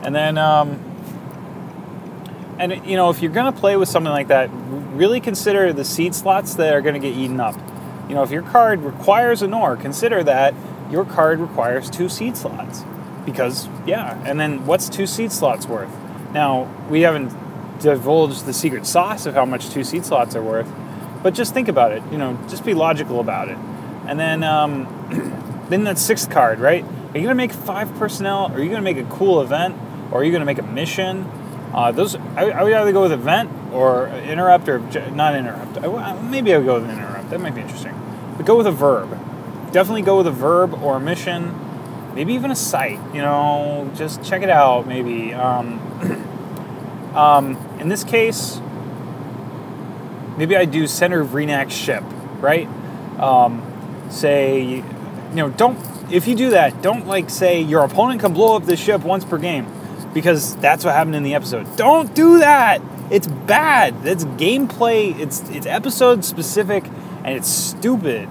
And 0.03 0.15
then, 0.15 0.37
um, 0.37 0.79
and 2.57 2.85
you 2.85 2.95
know, 2.95 3.09
if 3.09 3.21
you're 3.21 3.31
gonna 3.31 3.51
play 3.51 3.75
with 3.75 3.89
something 3.89 4.11
like 4.11 4.27
that, 4.27 4.49
really 4.93 5.19
consider 5.19 5.73
the 5.73 5.83
seed 5.83 6.13
slots 6.13 6.55
that 6.55 6.73
are 6.73 6.81
gonna 6.81 6.99
get 6.99 7.15
eaten 7.15 7.39
up. 7.39 7.55
You 8.07 8.15
know, 8.15 8.23
if 8.23 8.31
your 8.31 8.43
card 8.43 8.81
requires 8.81 9.41
an 9.41 9.51
Nor, 9.51 9.77
consider 9.77 10.23
that 10.23 10.53
your 10.91 11.05
card 11.05 11.39
requires 11.39 11.89
two 11.89 12.09
seed 12.09 12.35
slots. 12.37 12.83
Because, 13.25 13.69
yeah, 13.85 14.21
and 14.25 14.39
then 14.39 14.65
what's 14.65 14.89
two 14.89 15.07
seed 15.07 15.31
slots 15.31 15.65
worth? 15.67 15.89
Now, 16.33 16.67
we 16.89 17.01
haven't 17.01 17.33
divulged 17.79 18.45
the 18.45 18.53
secret 18.53 18.85
sauce 18.85 19.25
of 19.25 19.33
how 19.33 19.45
much 19.45 19.69
two 19.69 19.83
seed 19.83 20.05
slots 20.05 20.35
are 20.35 20.43
worth, 20.43 20.67
but 21.23 21.33
just 21.33 21.53
think 21.53 21.67
about 21.67 21.91
it. 21.91 22.03
You 22.11 22.17
know, 22.17 22.37
just 22.49 22.65
be 22.65 22.73
logical 22.73 23.19
about 23.19 23.49
it. 23.49 23.57
And 24.07 24.19
then, 24.19 24.43
um, 24.43 25.65
then 25.69 25.83
that 25.85 25.97
sixth 25.97 26.29
card, 26.29 26.59
right? 26.59 26.83
Are 26.83 27.17
you 27.17 27.23
gonna 27.23 27.35
make 27.35 27.51
five 27.51 27.93
personnel? 27.95 28.51
Are 28.53 28.61
you 28.61 28.69
gonna 28.69 28.81
make 28.81 28.97
a 28.97 29.03
cool 29.03 29.41
event? 29.41 29.75
Or 30.11 30.21
are 30.21 30.23
you 30.23 30.31
gonna 30.31 30.45
make 30.45 30.59
a 30.59 30.63
mission? 30.63 31.29
Uh, 31.73 31.91
those 31.91 32.15
I, 32.15 32.49
I, 32.49 32.63
would 32.63 32.73
either 32.73 32.91
go 32.91 33.03
with 33.03 33.13
event 33.13 33.49
or 33.71 34.07
interrupt 34.07 34.67
or 34.67 34.79
not 35.11 35.35
interrupt. 35.35 35.77
I, 35.77 36.21
maybe 36.21 36.53
I 36.53 36.57
would 36.57 36.65
go 36.65 36.81
with 36.81 36.89
interrupt. 36.89 37.29
That 37.29 37.39
might 37.39 37.55
be 37.55 37.61
interesting. 37.61 37.97
But 38.35 38.45
go 38.45 38.57
with 38.57 38.67
a 38.67 38.71
verb. 38.71 39.09
Definitely 39.71 40.01
go 40.01 40.17
with 40.17 40.27
a 40.27 40.31
verb 40.31 40.73
or 40.83 40.97
a 40.97 40.99
mission. 40.99 41.57
Maybe 42.13 42.33
even 42.33 42.51
a 42.51 42.55
site. 42.55 42.99
You 43.13 43.21
know, 43.21 43.89
just 43.95 44.21
check 44.23 44.41
it 44.41 44.49
out. 44.49 44.85
Maybe. 44.85 45.33
Um, 45.33 45.79
um, 47.15 47.55
in 47.79 47.87
this 47.87 48.03
case, 48.03 48.59
maybe 50.37 50.55
I 50.55 50.65
do 50.65 50.87
Senator 50.87 51.25
Vreenak's 51.25 51.73
ship. 51.73 52.03
Right. 52.39 52.67
Um, 53.19 53.61
say, 54.09 54.63
you 54.63 54.83
know, 55.35 55.49
don't. 55.49 55.79
If 56.11 56.27
you 56.27 56.35
do 56.35 56.49
that, 56.51 56.81
don't 56.81 57.07
like 57.07 57.29
say 57.29 57.61
your 57.61 57.83
opponent 57.83 58.21
can 58.21 58.33
blow 58.33 58.55
up 58.55 58.65
this 58.65 58.79
ship 58.79 59.01
once 59.03 59.23
per 59.23 59.37
game 59.37 59.65
because 60.13 60.55
that's 60.57 60.83
what 60.83 60.93
happened 60.93 61.15
in 61.15 61.23
the 61.23 61.35
episode. 61.35 61.75
Don't 61.77 62.13
do 62.13 62.39
that. 62.39 62.81
It's 63.09 63.27
bad. 63.27 64.03
That's 64.03 64.25
gameplay. 64.25 65.17
It's 65.19 65.41
it's 65.49 65.65
episode 65.65 66.25
specific 66.25 66.85
and 67.23 67.35
it's 67.35 67.49
stupid. 67.49 68.29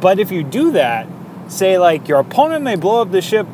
But 0.00 0.18
if 0.18 0.30
you 0.32 0.42
do 0.42 0.72
that, 0.72 1.06
say 1.48 1.78
like 1.78 2.08
your 2.08 2.18
opponent 2.18 2.64
may 2.64 2.76
blow 2.76 3.02
up 3.02 3.10
the 3.10 3.22
ship 3.22 3.46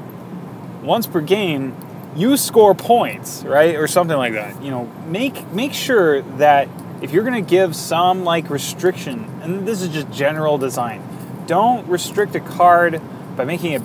once 0.83 1.07
per 1.07 1.21
game, 1.21 1.77
you 2.17 2.37
score 2.37 2.75
points, 2.75 3.45
right? 3.45 3.77
Or 3.77 3.87
something 3.87 4.17
like 4.17 4.33
that. 4.33 4.63
You 4.63 4.71
know, 4.71 4.87
make 5.07 5.53
make 5.53 5.75
sure 5.75 6.23
that 6.39 6.69
if 7.03 7.13
you're 7.13 7.25
going 7.25 7.43
to 7.43 7.49
give 7.49 7.77
some 7.77 8.25
like 8.25 8.51
restriction, 8.51 9.25
and 9.43 9.67
this 9.67 9.83
is 9.83 9.89
just 9.89 10.11
general 10.11 10.59
design, 10.59 11.03
don't 11.47 11.87
restrict 11.89 12.35
a 12.35 12.41
card 12.41 13.01
by 13.37 13.45
making 13.45 13.73
it 13.73 13.83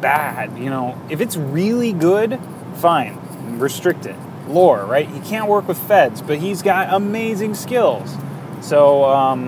bad. 0.00 0.58
You 0.58 0.70
know, 0.70 1.00
if 1.08 1.20
it's 1.20 1.36
really 1.36 1.92
good, 1.92 2.38
fine, 2.76 3.18
restrict 3.58 4.06
it. 4.06 4.16
Lore, 4.48 4.84
right? 4.84 5.08
He 5.08 5.20
can't 5.20 5.48
work 5.48 5.68
with 5.68 5.78
feds, 5.78 6.20
but 6.22 6.38
he's 6.38 6.62
got 6.62 6.92
amazing 6.92 7.54
skills. 7.54 8.16
So, 8.60 9.04
um, 9.04 9.44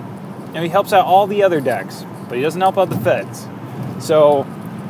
you 0.49 0.54
know, 0.54 0.62
he 0.62 0.69
helps 0.69 0.92
out 0.92 1.04
all 1.07 1.26
the 1.26 1.42
other 1.42 1.61
decks, 1.61 2.04
but 2.28 2.37
he 2.37 2.42
doesn't 2.42 2.61
help 2.61 2.78
out 2.78 2.88
the 2.88 3.00
feds. 3.00 3.47
So, 3.99 4.47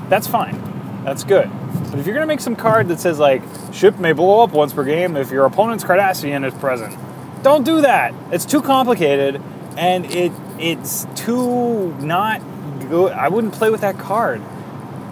that's 0.09 0.27
fine. 0.27 0.61
That's 1.05 1.25
good. 1.25 1.51
But 1.91 1.99
if 1.99 2.07
you're 2.07 2.15
going 2.15 2.27
to 2.27 2.33
make 2.33 2.41
some 2.41 2.57
card 2.57 2.89
that 2.89 3.01
says, 3.01 3.19
like, 3.19 3.43
ship 3.73 3.99
may 3.99 4.13
blow 4.13 4.43
up 4.43 4.53
once 4.53 4.73
per 4.73 4.85
game 4.85 5.17
if 5.17 5.31
your 5.31 5.47
opponent's 5.47 5.83
Cardassian 5.83 6.47
is 6.47 6.55
present, 6.55 6.97
don't 7.43 7.65
do 7.65 7.81
that. 7.83 8.15
It's 8.31 8.45
too 8.45 8.63
complicated, 8.63 9.41
and 9.77 10.07
it 10.07 10.33
it's 10.59 11.07
too 11.15 11.93
not 11.97 12.41
good. 12.89 13.13
I 13.13 13.29
wouldn't 13.29 13.53
play 13.55 13.71
with 13.71 13.81
that 13.81 13.99
card. 13.99 14.41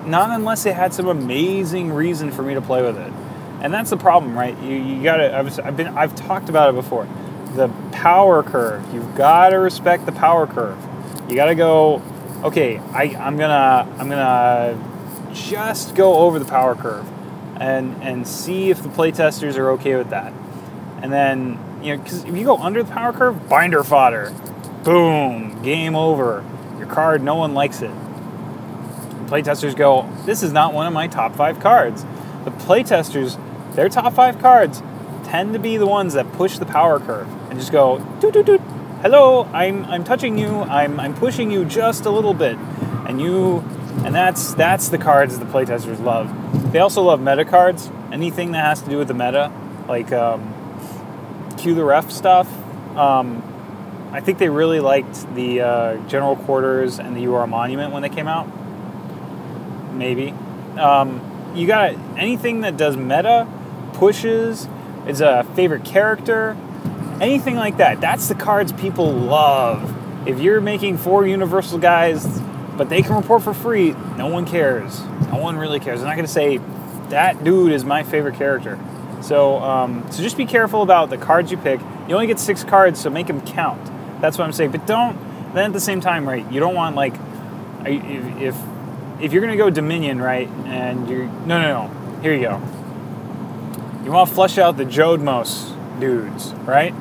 Not 0.07 0.31
unless 0.31 0.65
it 0.65 0.75
had 0.75 0.95
some 0.95 1.09
amazing 1.09 1.93
reason 1.93 2.31
for 2.31 2.43
me 2.43 2.55
to 2.55 2.61
play 2.61 2.83
with 2.83 2.97
it. 2.97 3.13
And 3.61 3.75
that's 3.75 3.91
the 3.91 3.97
problem, 3.99 4.37
right? 4.37 4.59
You, 4.63 4.77
you 4.77 5.03
gotta, 5.03 5.37
I've, 5.37 5.77
been, 5.77 5.89
I've 5.89 6.15
talked 6.15 6.49
about 6.49 6.71
it 6.71 6.75
before. 6.75 7.07
The 7.55 7.69
power 7.93 8.43
curve. 8.43 8.83
You've 8.95 9.15
gotta 9.15 9.59
respect 9.59 10.07
the 10.07 10.13
power 10.13 10.47
curve. 10.47 10.79
You 11.29 11.37
gotta 11.37 11.55
go, 11.55 12.01
okay, 12.43 12.79
I, 12.79 13.15
I'm 13.19 13.37
gonna, 13.37 13.87
I'm 13.99 14.09
gonna 14.09 15.33
just 15.35 15.95
go 15.95 16.15
over 16.21 16.39
the 16.39 16.47
power 16.47 16.75
curve 16.75 17.07
and, 17.61 18.03
and 18.03 18.27
see 18.27 18.71
if 18.71 18.83
the 18.83 18.89
playtesters 18.89 19.59
are 19.59 19.73
okay 19.73 19.97
with 19.97 20.09
that. 20.11 20.33
And 21.03 21.13
then, 21.13 21.59
you 21.83 21.97
know, 21.97 22.03
because 22.03 22.25
if 22.25 22.37
you 22.37 22.45
go 22.45 22.57
under 22.57 22.83
the 22.83 22.93
power 22.93 23.13
curve, 23.13 23.49
binder 23.49 23.83
fodder, 23.85 24.33
boom, 24.85 25.63
game 25.63 25.95
over. 25.95 26.45
Your 26.79 26.87
card, 26.87 27.23
no 27.23 27.35
one 27.35 27.55
likes 27.55 27.83
it 27.83 27.93
playtesters 29.31 29.77
go, 29.77 30.11
this 30.27 30.43
is 30.43 30.53
not 30.53 30.75
one 30.75 30.89
of 30.89 30.93
my 30.93 31.07
top 31.07 31.37
five 31.37 31.61
cards. 31.61 32.05
The 32.45 32.51
playtesters, 32.51 33.39
their 33.77 33.89
top 33.89 34.13
five 34.13 34.41
cards 34.41 34.83
tend 35.25 35.53
to 35.53 35.61
be 35.61 35.77
the 35.77 35.87
ones 35.87 36.15
that 36.15 36.31
push 36.33 36.59
the 36.59 36.67
power 36.67 36.99
curve 36.99 37.29
and 37.49 37.59
just 37.59 37.71
go, 37.71 38.01
doot, 38.21 38.35
doot, 38.35 38.47
doot. 38.47 38.61
hello, 39.03 39.45
I'm, 39.53 39.85
I'm 39.85 40.03
touching 40.03 40.37
you, 40.37 40.63
I'm, 40.63 40.99
I'm 40.99 41.15
pushing 41.15 41.53
you 41.53 41.65
just 41.65 42.07
a 42.07 42.11
little 42.11 42.35
bit. 42.35 42.57
And 43.07 43.21
you, 43.21 43.59
and 44.05 44.13
that's, 44.13 44.55
that's 44.55 44.89
the 44.89 44.99
cards 44.99 45.39
the 45.39 45.45
playtesters 45.45 46.03
love. 46.03 46.73
They 46.73 46.81
also 46.81 47.03
love 47.03 47.21
meta 47.21 47.45
cards, 47.45 47.89
anything 48.11 48.51
that 48.53 48.65
has 48.65 48.83
to 48.83 48.91
do 48.91 48.99
with 48.99 49.09
the 49.09 49.15
meta, 49.15 49.53
like 49.87 50.11
um, 50.11 50.53
cue 51.61 51.75
the 51.75 51.85
ref 51.85 52.11
stuff. 52.11 52.49
Um, 52.97 53.43
I 54.13 54.21
think 54.21 54.39
they 54.39 54.49
really 54.49 54.81
liked 54.81 55.35
the 55.35 55.61
uh, 55.61 55.97
General 56.09 56.37
Quarters 56.37 56.99
and 56.99 57.17
the 57.17 57.27
UR 57.27 57.47
Monument 57.47 57.93
when 57.93 58.03
they 58.03 58.09
came 58.09 58.27
out 58.27 58.49
maybe. 60.01 60.35
Um, 60.79 61.53
you 61.55 61.67
got 61.67 61.95
anything 62.17 62.63
that 62.63 62.77
does 62.77 62.97
meta, 62.97 63.47
pushes, 63.93 64.67
is 65.07 65.21
a 65.21 65.45
favorite 65.55 65.85
character, 65.85 66.57
anything 67.21 67.55
like 67.55 67.77
that. 67.77 68.01
That's 68.01 68.27
the 68.29 68.35
cards 68.35 68.73
people 68.73 69.13
love. 69.13 69.97
If 70.27 70.41
you're 70.41 70.61
making 70.61 70.99
four 70.99 71.27
universal 71.27 71.79
guys, 71.79 72.27
but 72.77 72.89
they 72.89 73.03
can 73.03 73.15
report 73.15 73.43
for 73.43 73.55
free, 73.55 73.93
no 74.17 74.27
one 74.27 74.47
cares. 74.47 75.01
No 75.31 75.37
one 75.37 75.57
really 75.57 75.81
cares. 75.81 76.01
I'm 76.01 76.07
not 76.07 76.17
going 76.17 76.27
to 76.27 76.33
say 76.33 76.59
that 77.11 77.45
dude 77.45 77.73
is 77.73 77.85
my 77.85 78.03
favorite 78.03 78.37
character. 78.37 78.79
So, 79.21 79.59
um, 79.59 80.11
so 80.11 80.23
just 80.23 80.37
be 80.37 80.47
careful 80.47 80.83
about 80.83 81.11
the 81.11 81.19
cards 81.19 81.51
you 81.51 81.57
pick. 81.57 81.81
You 82.09 82.15
only 82.15 82.27
get 82.27 82.39
six 82.39 82.65
cards, 82.65 83.01
so 83.01 83.11
make 83.11 83.27
them 83.27 83.41
count. 83.41 83.91
That's 84.21 84.39
what 84.39 84.45
I'm 84.45 84.53
saying. 84.53 84.71
But 84.71 84.87
don't. 84.87 85.19
Then 85.55 85.67
at 85.67 85.73
the 85.73 85.81
same 85.81 86.01
time, 86.01 86.29
right? 86.29 86.51
You 86.51 86.61
don't 86.61 86.75
want 86.75 86.97
like, 86.97 87.15
if 87.85 88.57
if 89.21 89.33
you're 89.33 89.47
to 89.47 89.57
go 89.57 89.69
Dominion, 89.69 90.21
right, 90.21 90.49
and 90.67 91.09
you're 91.09 91.27
no, 91.27 91.61
no, 91.61 91.89
no. 91.89 92.21
Here 92.23 92.35
you 92.35 92.43
go. 92.43 92.63
You 94.05 94.13
want 94.13 94.29
to 94.29 94.35
flush 94.35 94.59
out 94.59 94.77
the 94.77 94.85
Jodmos 94.85 95.77
dudes, 96.01 96.53
right? 96.65 96.95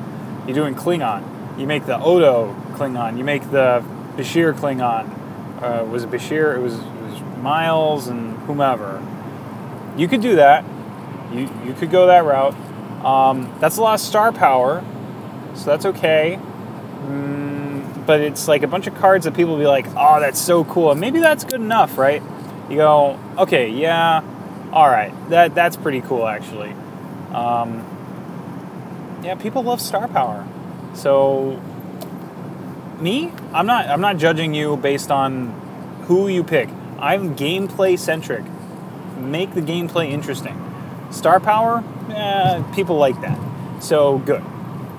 You're 0.46 0.54
doing 0.54 0.74
Klingon. 0.74 1.58
You 1.58 1.66
make 1.66 1.86
the 1.86 1.98
Odo 1.98 2.54
Klingon. 2.72 3.18
You 3.18 3.24
make 3.24 3.50
the 3.50 3.84
Bashir 4.16 4.52
Klingon. 4.54 5.62
Uh, 5.62 5.84
was 5.84 6.04
it 6.04 6.10
Bashir? 6.10 6.56
It 6.56 6.60
was, 6.60 6.74
it 6.74 6.80
was 6.80 7.20
Miles 7.38 8.08
and 8.08 8.36
whomever. 8.40 9.02
You 9.96 10.08
could 10.08 10.20
do 10.22 10.36
that. 10.36 10.64
You 11.32 11.48
you 11.64 11.74
could 11.74 11.90
go 11.90 12.06
that 12.06 12.24
route. 12.24 12.54
Um, 13.04 13.54
that's 13.60 13.76
a 13.76 13.82
lot 13.82 13.94
of 13.94 14.00
star 14.00 14.32
power, 14.32 14.84
so 15.54 15.64
that's 15.64 15.86
okay. 15.86 16.38
Mm, 17.04 18.06
but 18.06 18.20
it's 18.20 18.48
like 18.48 18.62
a 18.62 18.66
bunch 18.66 18.86
of 18.86 18.94
cards 18.96 19.24
that 19.24 19.34
people 19.34 19.52
will 19.52 19.60
be 19.60 19.66
like, 19.66 19.86
oh, 19.96 20.20
that's 20.20 20.40
so 20.40 20.64
cool. 20.64 20.90
And 20.90 21.00
maybe 21.00 21.20
that's 21.20 21.44
good 21.44 21.60
enough, 21.60 21.96
right? 21.96 22.22
You 22.68 22.76
go, 22.76 23.18
okay, 23.38 23.70
yeah, 23.70 24.22
all 24.72 24.88
right, 24.88 25.12
that 25.30 25.54
that's 25.54 25.76
pretty 25.76 26.00
cool 26.00 26.26
actually. 26.26 26.72
Um, 27.32 27.86
yeah, 29.22 29.34
people 29.34 29.62
love 29.62 29.80
star 29.80 30.08
power. 30.08 30.46
So 30.94 31.60
me, 33.00 33.32
I'm 33.52 33.66
not 33.66 33.86
I'm 33.88 34.00
not 34.00 34.18
judging 34.18 34.54
you 34.54 34.76
based 34.76 35.10
on 35.10 35.48
who 36.06 36.28
you 36.28 36.44
pick. 36.44 36.68
I'm 36.98 37.34
gameplay 37.36 37.98
centric. 37.98 38.44
Make 39.16 39.54
the 39.54 39.62
gameplay 39.62 40.10
interesting. 40.10 40.69
Star 41.10 41.40
power, 41.40 41.82
eh, 42.10 42.62
people 42.74 42.96
like 42.96 43.20
that. 43.20 43.38
So 43.82 44.18
good. 44.18 44.42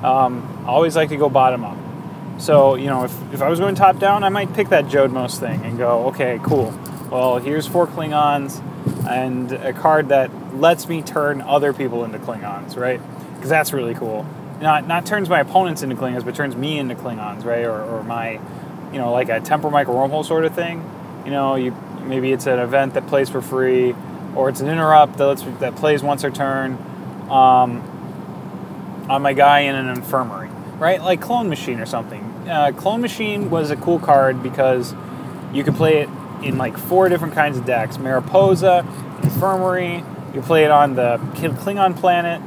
Um, 0.04 0.65
always 0.65 0.95
like 0.95 1.10
to 1.10 1.17
go 1.17 1.30
bottom 1.30 1.63
up. 1.63 1.78
So, 2.39 2.76
you 2.76 2.88
know, 2.88 3.04
if, 3.04 3.34
if 3.34 3.41
I 3.41 3.50
was 3.50 3.60
going 3.60 3.76
top 3.76 4.00
down, 4.00 4.24
I 4.24 4.30
might 4.30 4.54
pick 4.54 4.69
that 4.69 4.86
Jodmos 4.86 5.39
thing 5.39 5.63
and 5.63 5.78
go, 5.78 6.08
okay, 6.08 6.39
cool. 6.43 6.74
Well, 7.12 7.38
here's 7.38 7.67
four 7.67 7.86
Klingons 7.88 8.62
and 9.08 9.52
a 9.52 9.74
card 9.74 10.10
that 10.10 10.56
lets 10.56 10.88
me 10.88 11.02
turn 11.02 11.41
other 11.41 11.71
people 11.71 12.04
into 12.04 12.17
Klingons, 12.17 12.76
right? 12.76 13.00
Because 13.36 13.50
that's 13.50 13.74
really 13.74 13.93
cool. 13.93 14.26
Not, 14.60 14.88
not 14.88 15.06
turns 15.06 15.30
my 15.30 15.39
opponents 15.39 15.84
into 15.84 15.95
Klingons, 15.95 16.26
but 16.26 16.36
turns 16.36 16.56
me 16.56 16.80
into 16.80 16.95
Klingons, 16.95 17.45
right? 17.45 17.65
Or, 17.65 17.82
or 17.82 18.04
my, 18.04 18.39
you 18.91 18.97
know, 18.97 19.12
like 19.12 19.30
a 19.30 19.39
Temporal 19.39 19.71
Micro 19.71 20.24
sort 20.24 20.45
of 20.45 20.56
thing. 20.56 20.84
You 21.26 21.32
know, 21.32 21.56
you 21.56 21.76
maybe 22.04 22.32
it's 22.32 22.47
an 22.47 22.60
event 22.60 22.95
that 22.95 23.08
plays 23.08 23.30
for 23.30 23.41
free, 23.41 23.93
or 24.36 24.50
it's 24.50 24.62
an 24.62 24.70
interrupt 24.70 25.17
that 25.17 25.28
lets, 25.28 25.44
that 25.60 25.76
plays 25.76 26.02
once 26.04 26.24
a 26.24 26.32
turn 26.32 26.74
um, 27.30 27.82
on 29.10 29.22
my 29.22 29.34
guy 29.34 29.62
in 29.62 29.76
an 29.76 29.89
infirmary, 29.89 30.50
right? 30.78 31.02
Like 31.02 31.22
Clone 31.22 31.50
Machine 31.50 31.80
or 31.80 31.86
something 31.86 32.32
uh, 32.48 32.72
Clone 32.72 33.02
Machine 33.02 33.50
was 33.50 33.72
a 33.72 33.76
cool 33.76 34.00
card 34.00 34.41
because 34.41 34.94
you 35.54 35.63
could 35.63 35.76
play 35.76 36.02
it 36.02 36.10
in 36.44 36.58
like 36.58 36.78
four 36.78 37.10
different 37.10 37.34
kinds 37.34 37.58
of 37.58 37.65
decks: 37.65 37.98
Mariposa, 37.98 38.86
Infirmary. 39.24 40.04
You 40.34 40.41
play 40.41 40.63
it 40.63 40.72
on 40.72 40.96
the 40.96 41.17
Klingon 41.36 41.98
planet, 41.98 42.41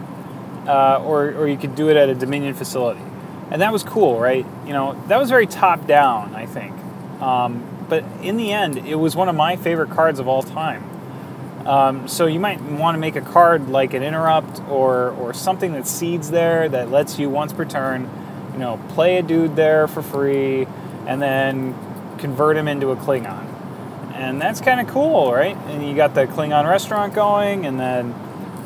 uh, 0.67 1.03
or 1.05 1.29
or 1.35 1.49
you 1.49 1.57
could 1.57 1.75
do 1.75 1.89
it 1.91 1.97
at 1.97 2.09
a 2.09 2.15
Dominion 2.15 2.55
facility, 2.55 3.03
and 3.51 3.63
that 3.63 3.73
was 3.73 3.83
cool, 3.83 4.19
right? 4.19 4.47
You 4.67 4.73
know, 4.73 5.01
that 5.09 5.19
was 5.19 5.31
very 5.31 5.47
top 5.47 5.87
down, 5.87 6.35
I 6.35 6.47
think. 6.47 6.75
Um, 7.21 7.65
but 7.89 8.05
in 8.23 8.37
the 8.37 8.53
end, 8.53 8.79
it 8.79 8.97
was 8.97 9.15
one 9.15 9.29
of 9.29 9.37
my 9.37 9.57
favorite 9.57 9.91
cards 9.91 10.19
of 10.19 10.27
all 10.27 10.43
time. 10.43 10.83
Um, 11.67 12.09
so 12.09 12.27
you 12.27 12.41
might 12.41 12.61
want 12.61 12.95
to 12.95 12.99
make 12.99 13.17
a 13.17 13.23
card 13.23 13.71
like 13.71 13.95
an 13.95 14.03
interrupt 14.03 14.61
or 14.69 15.11
or 15.13 15.33
something 15.33 15.73
that 15.73 15.87
seeds 15.87 16.31
there 16.31 16.69
that 16.69 16.91
lets 16.91 17.19
you 17.19 17.31
once 17.31 17.53
per 17.53 17.65
turn, 17.65 18.09
you 18.53 18.59
know, 18.59 18.79
play 18.91 19.17
a 19.17 19.23
dude 19.23 19.57
there 19.57 19.89
for 19.89 20.03
free, 20.03 20.67
and 21.07 21.23
then 21.23 21.75
convert 22.19 22.57
him 22.57 22.69
into 22.69 22.91
a 22.91 22.97
Klingon, 22.97 23.47
and 24.15 24.41
that's 24.41 24.61
kind 24.61 24.81
of 24.81 24.89
cool, 24.89 25.33
right? 25.33 25.57
And 25.69 25.87
you 25.87 25.95
got 25.97 26.15
the 26.15 26.27
Klingon 26.27 26.69
restaurant 26.69 27.15
going, 27.15 27.65
and 27.65 27.81
then 27.81 28.15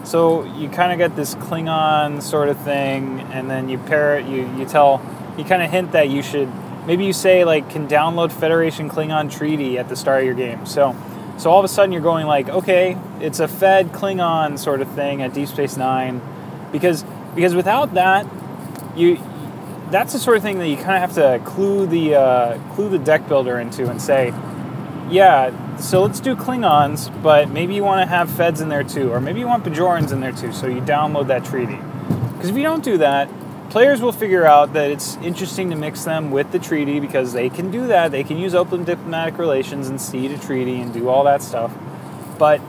so 0.05 0.45
you 0.57 0.69
kind 0.69 0.91
of 0.91 0.99
get 0.99 1.15
this 1.15 1.35
Klingon 1.37 2.21
sort 2.21 2.49
of 2.49 2.59
thing, 2.61 3.21
and 3.33 3.49
then 3.49 3.69
you 3.69 3.79
pair 3.79 4.19
it. 4.19 4.27
You 4.27 4.49
you 4.57 4.65
tell 4.65 5.01
you 5.37 5.45
kind 5.45 5.63
of 5.63 5.71
hint 5.71 5.93
that 5.93 6.09
you 6.09 6.23
should 6.23 6.49
maybe 6.87 7.05
you 7.05 7.13
say 7.13 7.45
like 7.45 7.71
can 7.71 7.87
download 7.87 8.33
Federation 8.33 8.91
Klingon 8.91 9.31
Treaty 9.31 9.79
at 9.79 9.89
the 9.89 9.95
start 9.95 10.21
of 10.21 10.27
your 10.27 10.35
game. 10.35 10.67
So 10.67 10.97
so 11.39 11.51
all 11.51 11.59
of 11.59 11.65
a 11.65 11.69
sudden 11.69 11.93
you're 11.93 12.03
going 12.03 12.27
like, 12.27 12.49
okay, 12.49 12.97
it's 13.21 13.41
a 13.41 13.49
Fed 13.49 13.93
Klingon 13.93 14.59
sort 14.59 14.81
of 14.81 14.91
thing 14.93 15.23
at 15.23 15.33
Deep 15.33 15.49
Space 15.49 15.77
Nine, 15.77 16.21
because 16.73 17.05
because 17.35 17.55
without 17.55 17.95
that, 17.95 18.27
you 18.97 19.19
that's 19.91 20.13
the 20.13 20.19
sort 20.19 20.37
of 20.37 20.43
thing 20.43 20.59
that 20.59 20.69
you 20.69 20.77
kind 20.77 21.03
of 21.03 21.11
have 21.11 21.15
to 21.15 21.43
clue 21.49 21.87
the 21.87 22.15
uh, 22.15 22.75
clue 22.75 22.89
the 22.89 22.99
deck 22.99 23.29
builder 23.29 23.59
into 23.59 23.89
and 23.89 24.03
say, 24.03 24.35
yeah, 25.09 25.77
so 25.79 26.03
let's 26.03 26.21
do 26.21 26.37
Klingons, 26.37 27.11
but 27.23 27.49
maybe 27.49 27.75
you 27.75 27.85
want 27.85 28.03
to 28.03 28.07
have 28.07 28.29
Feds 28.31 28.61
in 28.61 28.69
there 28.69 28.85
too, 28.85 29.11
or 29.11 29.21
maybe 29.21 29.41
you 29.41 29.47
want 29.47 29.65
Bajorans 29.65 30.13
in 30.13 30.21
there 30.21 30.33
too. 30.33 30.53
So 30.53 30.67
you 30.67 30.81
download 30.81 31.29
that 31.29 31.45
treaty, 31.45 31.79
because 32.33 32.51
if 32.51 32.57
you 32.57 32.63
don't 32.63 32.85
do 32.85 32.99
that, 32.99 33.31
players 33.71 34.01
will 34.01 34.13
figure 34.13 34.45
out 34.45 34.73
that 34.73 34.91
it's 34.91 35.17
interesting 35.17 35.71
to 35.71 35.77
mix 35.77 36.05
them 36.05 36.31
with 36.31 36.53
the 36.53 36.59
treaty 36.59 37.01
because 37.01 37.33
they 37.33 37.49
can 37.49 37.71
do 37.71 37.87
that. 37.89 38.11
They 38.11 38.25
can 38.25 38.39
use 38.39 38.55
open 38.55 38.85
diplomatic 38.85 39.39
relations 39.39 39.89
and 39.89 40.01
seed 40.01 40.31
a 40.31 40.39
treaty 40.39 40.81
and 40.81 40.93
do 40.93 41.09
all 41.09 41.25
that 41.25 41.43
stuff. 41.43 41.73
But 42.39 42.61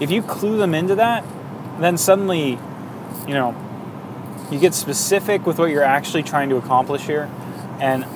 if 0.00 0.10
you 0.10 0.22
clue 0.22 0.56
them 0.56 0.74
into 0.74 0.94
that, 0.96 1.24
then 1.80 1.98
suddenly, 1.98 2.58
you 3.26 3.34
know, 3.34 3.54
you 4.50 4.58
get 4.58 4.74
specific 4.74 5.46
with 5.46 5.58
what 5.58 5.70
you're 5.70 5.82
actually 5.82 6.22
trying 6.22 6.48
to 6.50 6.56
accomplish 6.56 7.02
here. 7.02 7.30
And 7.80 8.06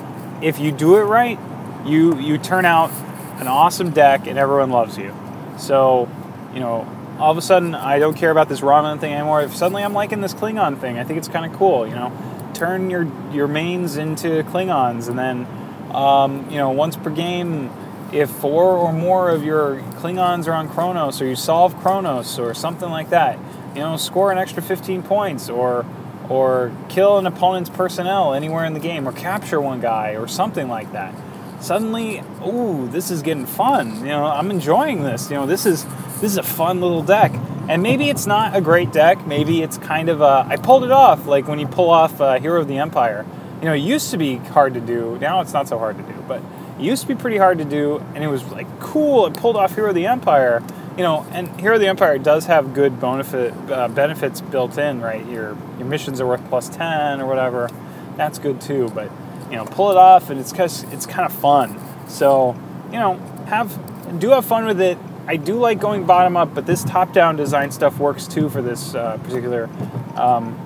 if 0.43 0.59
you 0.59 0.71
do 0.71 0.97
it 0.97 1.03
right, 1.03 1.39
you 1.85 2.17
you 2.19 2.37
turn 2.37 2.65
out 2.65 2.91
an 3.39 3.47
awesome 3.47 3.91
deck 3.91 4.27
and 4.27 4.37
everyone 4.37 4.69
loves 4.69 4.97
you. 4.97 5.15
So, 5.57 6.09
you 6.53 6.59
know, 6.59 6.87
all 7.19 7.31
of 7.31 7.37
a 7.37 7.41
sudden 7.41 7.75
I 7.75 7.99
don't 7.99 8.15
care 8.15 8.31
about 8.31 8.49
this 8.49 8.61
Romulan 8.61 8.99
thing 8.99 9.13
anymore. 9.13 9.41
If 9.41 9.55
suddenly 9.55 9.83
I'm 9.83 9.93
liking 9.93 10.21
this 10.21 10.33
Klingon 10.33 10.79
thing, 10.79 10.97
I 10.97 11.03
think 11.03 11.17
it's 11.17 11.27
kind 11.27 11.51
of 11.51 11.57
cool. 11.57 11.85
You 11.87 11.95
know, 11.95 12.11
turn 12.53 12.89
your 12.89 13.07
your 13.31 13.47
mains 13.47 13.97
into 13.97 14.43
Klingons, 14.43 15.09
and 15.09 15.19
then 15.19 15.47
um, 15.93 16.49
you 16.49 16.57
know 16.57 16.69
once 16.69 16.95
per 16.95 17.09
game, 17.09 17.69
if 18.11 18.29
four 18.29 18.77
or 18.77 18.93
more 18.93 19.29
of 19.29 19.43
your 19.43 19.77
Klingons 19.99 20.47
are 20.47 20.53
on 20.53 20.69
Kronos, 20.69 21.21
or 21.21 21.25
you 21.25 21.35
solve 21.35 21.75
Kronos, 21.81 22.39
or 22.39 22.53
something 22.53 22.89
like 22.89 23.09
that, 23.09 23.37
you 23.75 23.81
know, 23.81 23.97
score 23.97 24.31
an 24.31 24.37
extra 24.37 24.61
15 24.61 25.03
points, 25.03 25.49
or 25.49 25.85
or 26.29 26.71
kill 26.89 27.17
an 27.17 27.25
opponent's 27.25 27.69
personnel 27.69 28.33
anywhere 28.33 28.65
in 28.65 28.73
the 28.73 28.79
game, 28.79 29.07
or 29.07 29.11
capture 29.11 29.59
one 29.59 29.81
guy, 29.81 30.11
or 30.15 30.27
something 30.27 30.67
like 30.67 30.91
that. 30.93 31.13
Suddenly, 31.59 32.23
ooh, 32.45 32.87
this 32.87 33.11
is 33.11 33.21
getting 33.21 33.45
fun. 33.45 33.99
You 33.99 34.07
know, 34.07 34.25
I'm 34.25 34.49
enjoying 34.49 35.03
this. 35.03 35.29
You 35.29 35.35
know, 35.35 35.45
this 35.45 35.65
is 35.65 35.85
this 36.19 36.31
is 36.31 36.37
a 36.37 36.43
fun 36.43 36.81
little 36.81 37.03
deck. 37.03 37.31
And 37.69 37.83
maybe 37.83 38.09
it's 38.09 38.25
not 38.25 38.55
a 38.55 38.61
great 38.61 38.91
deck. 38.91 39.27
Maybe 39.27 39.61
it's 39.61 39.77
kind 39.77 40.09
of 40.09 40.21
a. 40.21 40.45
I 40.47 40.57
pulled 40.57 40.83
it 40.83 40.91
off, 40.91 41.27
like 41.27 41.47
when 41.47 41.59
you 41.59 41.67
pull 41.67 41.91
off 41.91 42.19
uh, 42.19 42.39
Hero 42.39 42.61
of 42.61 42.67
the 42.67 42.79
Empire. 42.79 43.25
You 43.59 43.65
know, 43.65 43.73
it 43.73 43.79
used 43.79 44.11
to 44.11 44.17
be 44.17 44.37
hard 44.37 44.73
to 44.73 44.81
do. 44.81 45.17
Now 45.19 45.41
it's 45.41 45.53
not 45.53 45.67
so 45.67 45.77
hard 45.77 45.97
to 45.97 46.03
do, 46.03 46.23
but 46.27 46.41
it 46.79 46.83
used 46.83 47.03
to 47.03 47.07
be 47.07 47.15
pretty 47.15 47.37
hard 47.37 47.59
to 47.59 47.65
do, 47.65 48.03
and 48.15 48.23
it 48.23 48.27
was 48.27 48.43
like 48.51 48.67
cool. 48.79 49.27
It 49.27 49.35
pulled 49.35 49.55
off 49.55 49.75
Hero 49.75 49.89
of 49.89 49.95
the 49.95 50.07
Empire. 50.07 50.63
You 50.97 51.03
know, 51.03 51.27
and 51.31 51.47
Hero 51.61 51.75
of 51.75 51.81
the 51.81 51.87
Empire 51.87 52.17
does 52.17 52.47
have 52.47 52.73
good 52.73 52.99
benefit, 52.99 53.53
uh, 53.69 53.87
benefits 53.87 54.41
built 54.41 54.77
in, 54.77 54.99
right? 54.99 55.25
Your 55.27 55.55
your 55.77 55.87
missions 55.87 56.19
are 56.19 56.27
worth 56.27 56.43
plus 56.49 56.69
ten 56.69 57.21
or 57.21 57.27
whatever. 57.27 57.69
That's 58.17 58.39
good 58.39 58.61
too. 58.61 58.89
But 58.95 59.11
you 59.51 59.57
know, 59.57 59.65
pull 59.65 59.91
it 59.91 59.97
off, 59.97 60.31
and 60.31 60.39
it's 60.39 60.53
it's 60.57 61.05
kind 61.05 61.25
of 61.25 61.33
fun. 61.33 61.79
So 62.07 62.55
you 62.91 62.97
know, 62.97 63.17
have 63.47 64.19
do 64.19 64.31
have 64.31 64.45
fun 64.45 64.65
with 64.65 64.81
it 64.81 64.97
I 65.29 65.35
do 65.35 65.59
like 65.59 65.79
going 65.79 66.05
bottom 66.05 66.35
up, 66.35 66.55
but 66.55 66.65
this 66.65 66.83
top 66.83 67.13
down 67.13 67.35
design 67.35 67.69
stuff 67.69 67.99
works 67.99 68.25
too 68.25 68.49
for 68.49 68.63
this 68.63 68.95
uh, 68.95 69.19
particular 69.19 69.69
um, 70.15 70.57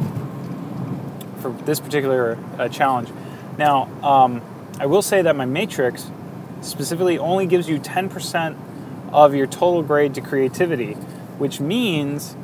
for 1.42 1.52
this 1.66 1.82
particular 1.82 2.38
uh, 2.58 2.70
challenge. 2.70 3.10
Now, 3.58 3.90
um, 4.02 4.42
I 4.80 4.86
will 4.86 5.02
say 5.02 5.22
that 5.22 5.36
my 5.36 5.44
matrix 5.44 6.10
specifically 6.62 7.18
only 7.18 7.46
gives 7.46 7.68
you 7.68 7.78
10% 7.78 8.56
of 9.12 9.36
your 9.36 9.48
total 9.48 9.84
grade 9.84 10.14
to 10.14 10.22
creativity, 10.22 10.94
which 11.40 11.60
means 11.60 12.38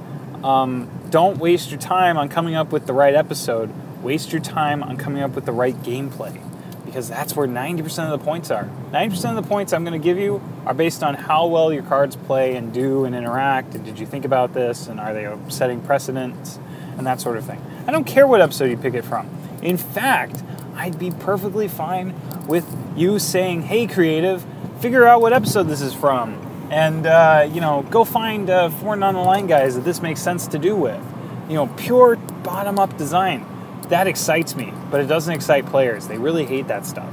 um, 0.44 0.90
don't 1.10 1.38
waste 1.38 1.72
your 1.72 1.80
time 1.80 2.18
on 2.18 2.28
coming 2.28 2.54
up 2.54 2.74
with 2.74 2.86
the 2.86 2.92
right 2.92 3.16
episode. 3.16 3.74
Waste 4.04 4.34
your 4.34 4.42
time 4.42 4.84
on 4.84 4.98
coming 4.98 5.24
up 5.24 5.36
with 5.36 5.46
the 5.46 5.54
right 5.54 5.76
gameplay 5.84 6.49
because 6.90 7.08
that's 7.08 7.36
where 7.36 7.48
90% 7.48 8.12
of 8.12 8.20
the 8.20 8.24
points 8.24 8.52
are. 8.52 8.68
90% 8.92 9.30
of 9.30 9.36
the 9.36 9.48
points 9.48 9.74
I'm 9.74 9.84
going 9.84 10.00
to 10.00 10.04
give 10.04 10.18
you 10.18 10.42
are 10.66 10.74
based 10.74 11.04
on 11.04 11.14
how 11.14 11.46
well 11.46 11.72
your 11.72 11.84
cards 11.84 12.16
play 12.16 12.56
and 12.56 12.74
do 12.74 13.06
and 13.06 13.16
interact, 13.16 13.76
and 13.76 13.86
did 13.86 14.00
you 14.00 14.06
think 14.06 14.26
about 14.26 14.54
this, 14.54 14.88
and 14.88 15.00
are 15.00 15.14
they 15.14 15.32
setting 15.50 15.82
precedents, 15.82 16.60
and 16.98 17.06
that 17.06 17.22
sort 17.22 17.38
of 17.38 17.46
thing. 17.46 17.62
I 17.88 17.92
don't 17.92 18.06
care 18.06 18.28
what 18.28 18.42
episode 18.42 18.66
you 18.66 18.78
pick 18.78 18.94
it 18.94 19.06
from. 19.06 19.30
In 19.62 19.78
fact, 19.78 20.44
I'd 20.76 20.98
be 20.98 21.12
perfectly 21.12 21.68
fine 21.68 22.16
with 22.48 22.66
you 22.96 23.20
saying, 23.20 23.64
hey, 23.64 23.88
creative, 23.88 24.44
figure 24.80 25.06
out 25.06 25.22
what 25.22 25.32
episode 25.32 25.64
this 25.64 25.82
is 25.82 25.94
from, 25.94 26.34
and, 26.72 27.06
uh, 27.06 27.48
you 27.52 27.62
know, 27.62 27.86
go 27.90 28.04
find 28.04 28.50
uh, 28.50 28.70
four 28.70 28.96
non-aligned 28.96 29.48
guys 29.48 29.76
that 29.76 29.82
this 29.82 30.02
makes 30.02 30.22
sense 30.22 30.48
to 30.48 30.60
do 30.60 30.76
with. 30.76 31.02
You 31.48 31.56
know, 31.56 31.68
pure 31.78 32.16
bottom-up 32.16 32.98
design 32.98 33.46
that 33.90 34.08
excites 34.08 34.56
me, 34.56 34.74
but 34.90 35.02
it 35.02 35.08
doesn't 35.08 35.34
excite 35.34 35.66
players. 35.66 36.08
They 36.08 36.18
really 36.18 36.46
hate 36.46 36.68
that 36.68 36.86
stuff, 36.86 37.12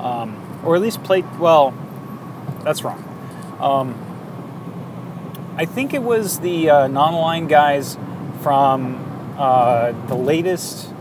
um, 0.00 0.60
or 0.64 0.76
at 0.76 0.82
least 0.82 1.02
play. 1.02 1.22
Well, 1.38 1.72
that's 2.62 2.82
wrong. 2.82 3.02
Um, 3.60 3.94
I 5.56 5.64
think 5.64 5.94
it 5.94 6.02
was 6.02 6.40
the 6.40 6.68
uh, 6.68 6.86
non-aligned 6.88 7.48
guys 7.48 7.96
from 8.42 9.34
uh, 9.38 9.92
the 10.08 10.14
latest, 10.14 10.92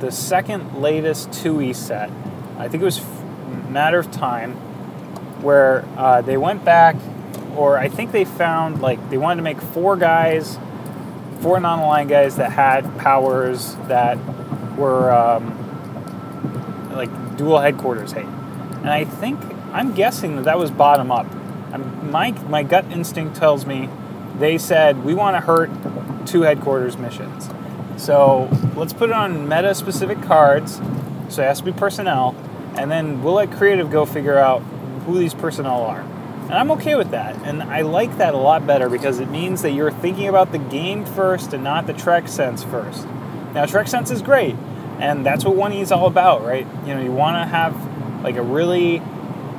the 0.00 0.12
second 0.12 0.80
latest 0.80 1.30
2e 1.30 1.74
set. 1.74 2.10
I 2.58 2.68
think 2.68 2.82
it 2.82 2.84
was 2.84 3.00
Matter 3.68 3.98
of 3.98 4.10
Time, 4.12 4.52
where 5.42 5.84
uh, 5.96 6.20
they 6.20 6.36
went 6.36 6.64
back, 6.64 6.96
or 7.56 7.78
I 7.78 7.88
think 7.88 8.12
they 8.12 8.24
found 8.24 8.80
like 8.82 9.10
they 9.10 9.18
wanted 9.18 9.36
to 9.36 9.42
make 9.42 9.60
four 9.60 9.96
guys 9.96 10.58
four 11.42 11.58
non-aligned 11.60 12.08
guys 12.08 12.36
that 12.36 12.52
had 12.52 12.98
powers 12.98 13.74
that 13.88 14.16
were 14.76 15.12
um, 15.12 15.52
like 16.92 17.36
dual 17.36 17.58
headquarters 17.58 18.12
hate, 18.12 18.24
and 18.24 18.90
I 18.90 19.04
think 19.04 19.40
I'm 19.72 19.92
guessing 19.92 20.36
that 20.36 20.44
that 20.44 20.58
was 20.58 20.70
bottom 20.70 21.10
up. 21.10 21.26
I'm, 21.72 22.10
my 22.10 22.30
my 22.48 22.62
gut 22.62 22.84
instinct 22.92 23.36
tells 23.36 23.66
me 23.66 23.88
they 24.38 24.56
said 24.56 25.04
we 25.04 25.14
want 25.14 25.36
to 25.36 25.40
hurt 25.40 25.70
two 26.26 26.42
headquarters 26.42 26.96
missions. 26.96 27.48
So 27.96 28.48
let's 28.76 28.92
put 28.92 29.10
it 29.10 29.14
on 29.14 29.48
meta 29.48 29.74
specific 29.74 30.22
cards. 30.22 30.80
So 31.28 31.42
it 31.42 31.46
has 31.46 31.58
to 31.58 31.64
be 31.64 31.72
personnel, 31.72 32.34
and 32.76 32.90
then 32.90 33.22
we'll 33.22 33.34
let 33.34 33.50
creative 33.52 33.90
go 33.90 34.04
figure 34.04 34.38
out 34.38 34.60
who 35.06 35.18
these 35.18 35.34
personnel 35.34 35.82
are. 35.82 36.04
And 36.52 36.58
I'm 36.58 36.70
okay 36.72 36.96
with 36.96 37.12
that. 37.12 37.34
And 37.46 37.62
I 37.62 37.80
like 37.80 38.18
that 38.18 38.34
a 38.34 38.36
lot 38.36 38.66
better 38.66 38.90
because 38.90 39.20
it 39.20 39.30
means 39.30 39.62
that 39.62 39.70
you're 39.70 39.90
thinking 39.90 40.28
about 40.28 40.52
the 40.52 40.58
game 40.58 41.06
first 41.06 41.54
and 41.54 41.64
not 41.64 41.86
the 41.86 41.94
Trek 41.94 42.28
sense 42.28 42.62
first. 42.62 43.06
Now, 43.54 43.64
Trek 43.64 43.88
sense 43.88 44.10
is 44.10 44.20
great, 44.20 44.54
and 44.98 45.24
that's 45.24 45.46
what 45.46 45.56
1E 45.56 45.80
is 45.80 45.90
all 45.90 46.06
about, 46.06 46.44
right? 46.44 46.66
You 46.86 46.94
know, 46.94 47.00
you 47.00 47.10
want 47.10 47.42
to 47.42 47.46
have 47.46 48.22
like 48.22 48.36
a 48.36 48.42
really 48.42 49.00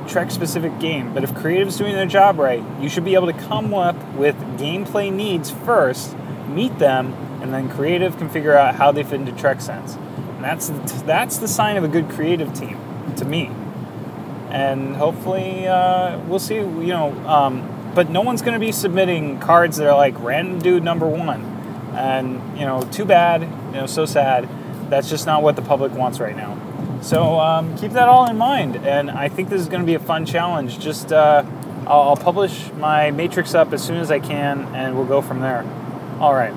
Trek 0.06 0.30
specific 0.30 0.78
game, 0.78 1.12
but 1.12 1.24
if 1.24 1.34
creative's 1.34 1.76
doing 1.76 1.94
their 1.94 2.06
job 2.06 2.38
right, 2.38 2.62
you 2.80 2.88
should 2.88 3.04
be 3.04 3.14
able 3.14 3.26
to 3.26 3.38
come 3.40 3.74
up 3.74 3.96
with 4.14 4.36
gameplay 4.56 5.12
needs 5.12 5.50
first, 5.50 6.16
meet 6.46 6.78
them, 6.78 7.12
and 7.42 7.52
then 7.52 7.68
creative 7.68 8.16
can 8.18 8.28
figure 8.28 8.56
out 8.56 8.76
how 8.76 8.92
they 8.92 9.02
fit 9.02 9.14
into 9.14 9.32
Trek 9.32 9.60
sense. 9.60 9.96
And 9.96 10.44
that's 10.44 10.68
that's 11.02 11.38
the 11.38 11.48
sign 11.48 11.76
of 11.76 11.82
a 11.82 11.88
good 11.88 12.08
creative 12.08 12.54
team 12.54 12.78
to 13.16 13.24
me 13.24 13.50
and 14.54 14.94
hopefully 14.94 15.66
uh, 15.66 16.16
we'll 16.28 16.38
see. 16.38 16.54
You 16.54 16.86
know, 16.86 17.10
um, 17.26 17.92
but 17.92 18.08
no 18.08 18.20
one's 18.20 18.40
going 18.40 18.54
to 18.54 18.64
be 18.64 18.70
submitting 18.70 19.40
cards 19.40 19.78
that 19.78 19.88
are 19.88 19.96
like 19.96 20.14
random 20.20 20.60
dude 20.60 20.84
number 20.84 21.08
one, 21.08 21.42
and 21.94 22.56
you 22.56 22.64
know, 22.64 22.80
too 22.92 23.04
bad. 23.04 23.42
You 23.42 23.80
know, 23.80 23.86
so 23.86 24.06
sad. 24.06 24.48
That's 24.90 25.10
just 25.10 25.26
not 25.26 25.42
what 25.42 25.56
the 25.56 25.62
public 25.62 25.92
wants 25.92 26.20
right 26.20 26.36
now. 26.36 27.00
So 27.02 27.40
um, 27.40 27.76
keep 27.76 27.92
that 27.92 28.08
all 28.08 28.30
in 28.30 28.38
mind, 28.38 28.76
and 28.76 29.10
I 29.10 29.28
think 29.28 29.48
this 29.48 29.60
is 29.60 29.68
going 29.68 29.82
to 29.82 29.86
be 29.86 29.94
a 29.94 29.98
fun 29.98 30.24
challenge. 30.24 30.78
Just 30.78 31.12
uh, 31.12 31.44
I'll, 31.88 32.02
I'll 32.02 32.16
publish 32.16 32.70
my 32.74 33.10
matrix 33.10 33.54
up 33.54 33.72
as 33.72 33.82
soon 33.82 33.96
as 33.96 34.12
I 34.12 34.20
can, 34.20 34.72
and 34.74 34.96
we'll 34.96 35.04
go 35.04 35.20
from 35.20 35.40
there. 35.40 35.64
All 36.20 36.32
right. 36.32 36.54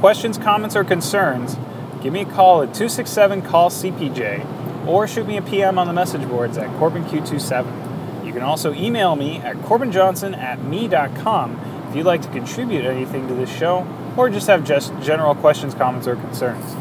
questions, 0.00 0.38
comments, 0.38 0.74
or 0.74 0.84
concerns, 0.84 1.58
give 2.02 2.14
me 2.14 2.22
a 2.22 2.24
call 2.24 2.62
at 2.62 2.72
267 2.72 3.42
call 3.42 3.68
CPJ 3.68 4.57
or 4.88 5.06
shoot 5.06 5.26
me 5.26 5.36
a 5.36 5.42
PM 5.42 5.78
on 5.78 5.86
the 5.86 5.92
message 5.92 6.26
boards 6.28 6.56
at 6.56 6.68
CorbinQ27. 6.80 8.26
You 8.26 8.32
can 8.32 8.42
also 8.42 8.72
email 8.72 9.14
me 9.14 9.36
at 9.38 9.56
corbinjohnson 9.56 10.36
at 10.36 10.62
me.com 10.64 11.86
if 11.88 11.96
you'd 11.96 12.06
like 12.06 12.22
to 12.22 12.28
contribute 12.28 12.84
anything 12.84 13.28
to 13.28 13.34
this 13.34 13.54
show 13.54 13.86
or 14.16 14.30
just 14.30 14.46
have 14.48 14.64
just 14.64 14.92
general 15.00 15.34
questions, 15.34 15.74
comments, 15.74 16.08
or 16.08 16.16
concerns. 16.16 16.74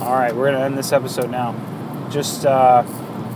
All 0.00 0.14
right, 0.14 0.34
we're 0.34 0.50
going 0.50 0.54
to 0.54 0.64
end 0.64 0.78
this 0.78 0.92
episode 0.92 1.30
now. 1.30 1.54
Just 2.10 2.46
uh, 2.46 2.82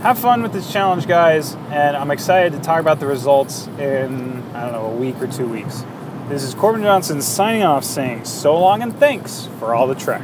have 0.01 0.17
fun 0.17 0.41
with 0.41 0.53
this 0.53 0.71
challenge, 0.71 1.07
guys, 1.07 1.55
and 1.69 1.97
I'm 1.97 2.11
excited 2.11 2.53
to 2.53 2.59
talk 2.59 2.79
about 2.79 2.99
the 2.99 3.07
results 3.07 3.67
in, 3.79 4.41
I 4.53 4.63
don't 4.63 4.71
know, 4.71 4.85
a 4.85 4.95
week 4.95 5.21
or 5.21 5.27
two 5.27 5.47
weeks. 5.47 5.83
This 6.29 6.43
is 6.43 6.53
Corbin 6.53 6.81
Johnson 6.81 7.21
signing 7.21 7.63
off 7.63 7.83
saying 7.83 8.25
so 8.25 8.57
long 8.57 8.81
and 8.81 8.95
thanks 8.97 9.49
for 9.59 9.75
all 9.75 9.85
the 9.85 9.95
trek. 9.95 10.23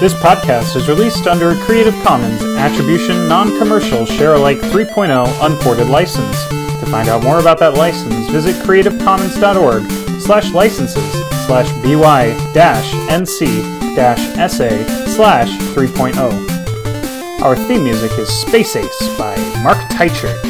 This 0.00 0.12
podcast 0.12 0.74
is 0.76 0.88
released 0.88 1.26
under 1.28 1.50
a 1.50 1.56
Creative 1.64 1.94
Commons 2.02 2.42
Attribution 2.58 3.28
Non 3.28 3.56
Commercial 3.58 4.04
Share 4.04 4.34
Alike 4.34 4.58
3.0 4.58 5.46
Unported 5.46 5.88
license. 5.88 6.46
To 6.48 6.86
find 6.86 7.08
out 7.08 7.22
more 7.22 7.38
about 7.38 7.58
that 7.60 7.74
license, 7.74 8.28
visit 8.28 8.56
creativecommons.org 8.66 10.20
slash 10.20 10.50
licenses 10.52 11.12
slash 11.46 11.70
by 11.84 12.52
dash 12.52 12.92
nc 13.08 13.94
dash 13.94 14.20
sa 14.52 14.68
slash 15.06 15.50
3.0. 15.74 17.42
Our 17.42 17.56
theme 17.56 17.84
music 17.84 18.10
is 18.18 18.28
Space 18.28 18.74
Ace 18.74 19.16
by 19.16 19.36
Mark 19.62 19.78
Teichert. 19.90 20.40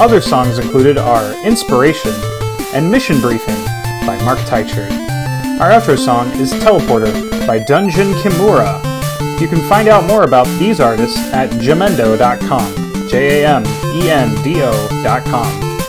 Other 0.00 0.20
songs 0.20 0.58
included 0.58 0.98
are 0.98 1.46
Inspiration 1.46 2.12
and 2.74 2.90
Mission 2.90 3.20
Briefing 3.20 3.64
by 4.04 4.20
Mark 4.24 4.40
Teichert. 4.40 5.03
Our 5.60 5.70
outro 5.70 5.96
song 5.96 6.28
is 6.40 6.52
Teleporter 6.52 7.12
by 7.46 7.60
Dungeon 7.60 8.12
Kimura. 8.14 8.82
You 9.40 9.46
can 9.46 9.66
find 9.68 9.86
out 9.88 10.04
more 10.04 10.24
about 10.24 10.46
these 10.58 10.80
artists 10.80 11.16
at 11.32 11.48
jamendo.com, 11.50 13.08
J 13.08 13.42
A 13.42 13.48
M 13.48 13.64
E 13.94 14.10
N 14.10 14.34
D 14.42 14.62
O.com. 14.62 15.80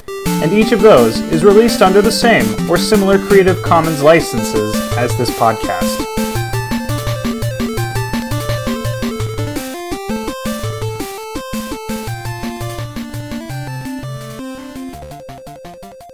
And 0.43 0.54
each 0.54 0.71
of 0.71 0.82
those 0.82 1.19
is 1.32 1.43
released 1.43 1.82
under 1.82 2.01
the 2.01 2.12
same 2.12 2.45
or 2.69 2.78
similar 2.78 3.17
Creative 3.17 3.62
Commons 3.63 4.04
licenses 4.04 4.75
as 4.97 5.17
this 5.17 5.32
podcast. 5.32 6.04